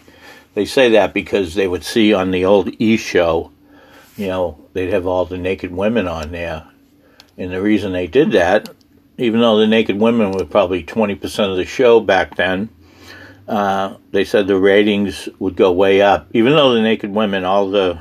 They 0.54 0.64
say 0.64 0.90
that 0.90 1.14
because 1.14 1.54
they 1.54 1.68
would 1.68 1.84
see 1.84 2.12
on 2.12 2.32
the 2.32 2.44
old 2.44 2.74
E 2.78 2.96
show, 2.96 3.50
you 4.20 4.28
know, 4.28 4.68
they'd 4.72 4.92
have 4.92 5.06
all 5.06 5.24
the 5.24 5.38
naked 5.38 5.72
women 5.72 6.06
on 6.06 6.30
there, 6.30 6.66
and 7.36 7.50
the 7.50 7.62
reason 7.62 7.92
they 7.92 8.06
did 8.06 8.32
that 8.32 8.68
even 9.20 9.40
though 9.40 9.58
the 9.58 9.66
naked 9.66 10.00
women 10.00 10.32
were 10.32 10.46
probably 10.46 10.82
20% 10.82 11.50
of 11.50 11.56
the 11.56 11.64
show 11.64 12.00
back 12.00 12.36
then, 12.36 12.70
uh, 13.46 13.96
they 14.12 14.24
said 14.24 14.46
the 14.46 14.56
ratings 14.56 15.28
would 15.38 15.56
go 15.56 15.70
way 15.70 16.00
up. 16.00 16.26
Even 16.32 16.54
though 16.54 16.72
the 16.72 16.80
naked 16.80 17.10
women, 17.10 17.44
all 17.44 17.70
the 17.70 18.00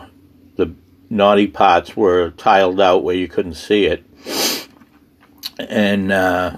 the 0.55 0.73
naughty 1.09 1.47
parts 1.47 1.97
were 1.97 2.31
tiled 2.31 2.79
out 2.79 3.03
where 3.03 3.15
you 3.15 3.27
couldn't 3.27 3.55
see 3.55 3.85
it, 3.85 4.03
and 5.57 6.11
uh, 6.11 6.55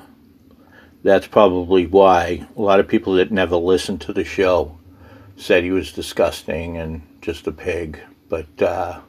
that's 1.04 1.28
probably 1.28 1.88
why 1.88 2.46
a 2.56 2.62
lot 2.62 2.80
of 2.80 2.88
people 2.88 3.14
that 3.14 3.32
never 3.32 3.56
listened 3.56 4.02
to 4.02 4.14
the 4.14 4.26
show 4.26 4.78
said 5.38 5.64
he 5.64 5.72
was 5.72 5.94
disgusting 5.94 6.78
and 6.78 7.02
just 7.22 7.48
a 7.48 7.52
pig. 7.52 8.00
But 8.30 8.62
uh, 8.62 9.00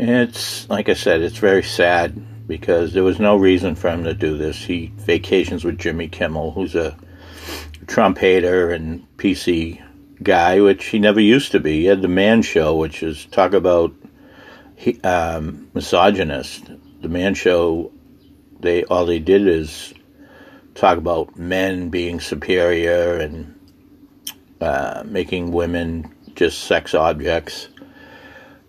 It's 0.00 0.70
like 0.70 0.88
I 0.88 0.94
said, 0.94 1.22
it's 1.22 1.38
very 1.38 1.64
sad 1.64 2.46
because 2.46 2.92
there 2.92 3.02
was 3.02 3.18
no 3.18 3.34
reason 3.34 3.74
for 3.74 3.90
him 3.90 4.04
to 4.04 4.14
do 4.14 4.38
this. 4.38 4.56
He 4.56 4.92
vacations 4.96 5.64
with 5.64 5.78
Jimmy 5.78 6.06
Kimmel, 6.06 6.52
who's 6.52 6.76
a 6.76 6.96
Trump 7.88 8.18
hater 8.18 8.70
and 8.70 9.04
PC 9.16 9.82
guy, 10.22 10.60
which 10.60 10.86
he 10.86 10.98
never 10.98 11.20
used 11.20 11.52
to 11.52 11.60
be. 11.60 11.80
He 11.80 11.84
had 11.86 12.02
the 12.02 12.08
Man 12.08 12.42
Show, 12.42 12.76
which 12.76 13.02
is 13.02 13.26
talk 13.26 13.52
about 13.52 13.92
um, 15.04 15.68
misogynist. 15.74 16.70
The 17.00 17.08
Man 17.08 17.34
Show, 17.34 17.92
they 18.60 18.84
all 18.84 19.06
they 19.06 19.18
did 19.18 19.46
is 19.46 19.94
talk 20.74 20.98
about 20.98 21.36
men 21.36 21.88
being 21.88 22.20
superior 22.20 23.18
and 23.18 23.54
uh, 24.60 25.02
making 25.04 25.52
women 25.52 26.14
just 26.34 26.64
sex 26.64 26.94
objects. 26.94 27.68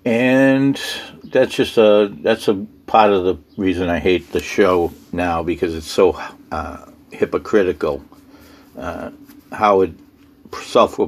And 0.05 0.79
that's 1.23 1.53
just 1.53 1.77
a 1.77 2.12
that's 2.21 2.47
a 2.47 2.65
part 2.88 3.12
of 3.12 3.23
the 3.25 3.38
reason 3.57 3.89
I 3.89 3.99
hate 3.99 4.31
the 4.31 4.41
show 4.41 4.93
now 5.12 5.43
because 5.43 5.75
it's 5.75 5.91
so 5.91 6.19
uh, 6.51 6.85
hypocritical. 7.12 8.03
Uh, 8.77 9.12
it 9.51 9.93
self 10.62 10.99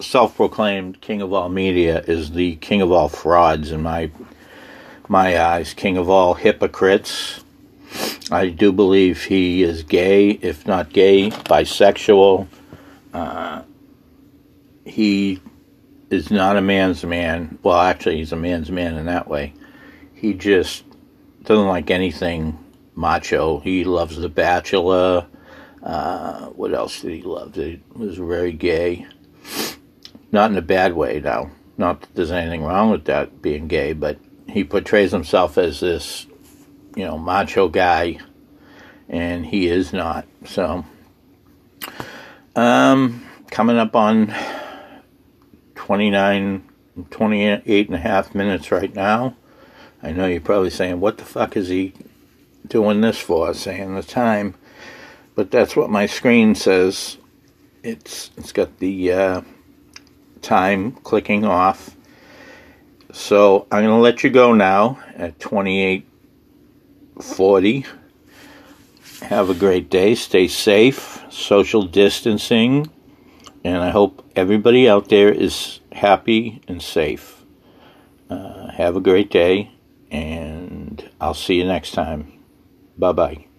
self 0.00 0.36
proclaimed 0.36 1.00
king 1.00 1.22
of 1.22 1.32
all 1.32 1.48
media 1.48 2.00
is 2.06 2.32
the 2.32 2.56
king 2.56 2.82
of 2.82 2.92
all 2.92 3.08
frauds 3.08 3.70
in 3.70 3.82
my 3.82 4.10
my 5.08 5.38
eyes, 5.38 5.74
king 5.74 5.96
of 5.96 6.08
all 6.08 6.34
hypocrites. 6.34 7.44
I 8.30 8.48
do 8.48 8.72
believe 8.72 9.24
he 9.24 9.62
is 9.62 9.82
gay, 9.82 10.30
if 10.30 10.66
not 10.66 10.92
gay, 10.92 11.30
bisexual. 11.30 12.48
Uh, 13.12 13.62
he 14.84 15.40
is 16.10 16.30
not 16.30 16.56
a 16.56 16.62
man's 16.62 17.04
man. 17.04 17.58
Well, 17.62 17.78
actually, 17.78 18.18
he's 18.18 18.32
a 18.32 18.36
man's 18.36 18.70
man 18.70 18.96
in 18.96 19.06
that 19.06 19.28
way. 19.28 19.54
He 20.14 20.34
just 20.34 20.84
doesn't 21.42 21.66
like 21.66 21.90
anything 21.90 22.58
macho. 22.94 23.60
He 23.60 23.84
loves 23.84 24.16
The 24.16 24.28
Bachelor. 24.28 25.26
Uh, 25.82 26.46
what 26.46 26.72
else 26.72 27.00
did 27.00 27.12
he 27.12 27.22
love? 27.22 27.54
He 27.54 27.82
was 27.94 28.16
very 28.16 28.52
gay. 28.52 29.06
Not 30.32 30.50
in 30.50 30.56
a 30.56 30.62
bad 30.62 30.94
way, 30.94 31.20
though. 31.20 31.50
Not 31.76 32.00
that 32.00 32.14
there's 32.14 32.30
anything 32.30 32.64
wrong 32.64 32.90
with 32.90 33.04
that 33.04 33.42
being 33.42 33.68
gay, 33.68 33.92
but 33.92 34.18
he 34.48 34.64
portrays 34.64 35.12
himself 35.12 35.58
as 35.58 35.80
this, 35.80 36.26
you 36.96 37.04
know, 37.04 37.18
macho 37.18 37.68
guy, 37.68 38.18
and 39.08 39.44
he 39.44 39.66
is 39.66 39.92
not. 39.92 40.26
So, 40.46 40.84
um, 42.56 43.26
coming 43.50 43.76
up 43.76 43.96
on 43.96 44.34
29, 45.84 46.66
28 47.10 47.88
and 47.88 47.94
a 47.94 47.98
half 47.98 48.34
minutes 48.34 48.72
right 48.72 48.94
now. 48.94 49.36
I 50.02 50.12
know 50.12 50.26
you're 50.26 50.40
probably 50.40 50.70
saying, 50.70 50.98
what 50.98 51.18
the 51.18 51.26
fuck 51.26 51.58
is 51.58 51.68
he 51.68 51.92
doing 52.66 53.02
this 53.02 53.18
for, 53.18 53.52
saying 53.52 53.94
the 53.94 54.02
time? 54.02 54.54
But 55.34 55.50
that's 55.50 55.76
what 55.76 55.90
my 55.90 56.06
screen 56.06 56.54
says. 56.54 57.18
It's 57.82 58.30
It's 58.38 58.50
got 58.50 58.78
the 58.78 59.12
uh, 59.12 59.42
time 60.40 60.92
clicking 60.92 61.44
off. 61.44 61.94
So 63.12 63.66
I'm 63.70 63.84
going 63.84 63.94
to 63.94 63.96
let 63.96 64.24
you 64.24 64.30
go 64.30 64.54
now 64.54 64.98
at 65.16 65.38
2840. 65.38 67.84
Have 69.20 69.50
a 69.50 69.54
great 69.54 69.90
day. 69.90 70.14
Stay 70.14 70.48
safe. 70.48 71.22
Social 71.28 71.82
distancing 71.82 72.90
and 73.64 73.78
I 73.78 73.90
hope 73.90 74.24
everybody 74.36 74.88
out 74.88 75.08
there 75.08 75.30
is 75.32 75.80
happy 75.92 76.60
and 76.68 76.82
safe. 76.82 77.44
Uh, 78.28 78.70
have 78.72 78.96
a 78.96 79.00
great 79.00 79.30
day, 79.30 79.70
and 80.10 81.08
I'll 81.20 81.34
see 81.34 81.54
you 81.54 81.64
next 81.64 81.92
time. 81.92 82.32
Bye 82.96 83.12
bye. 83.12 83.53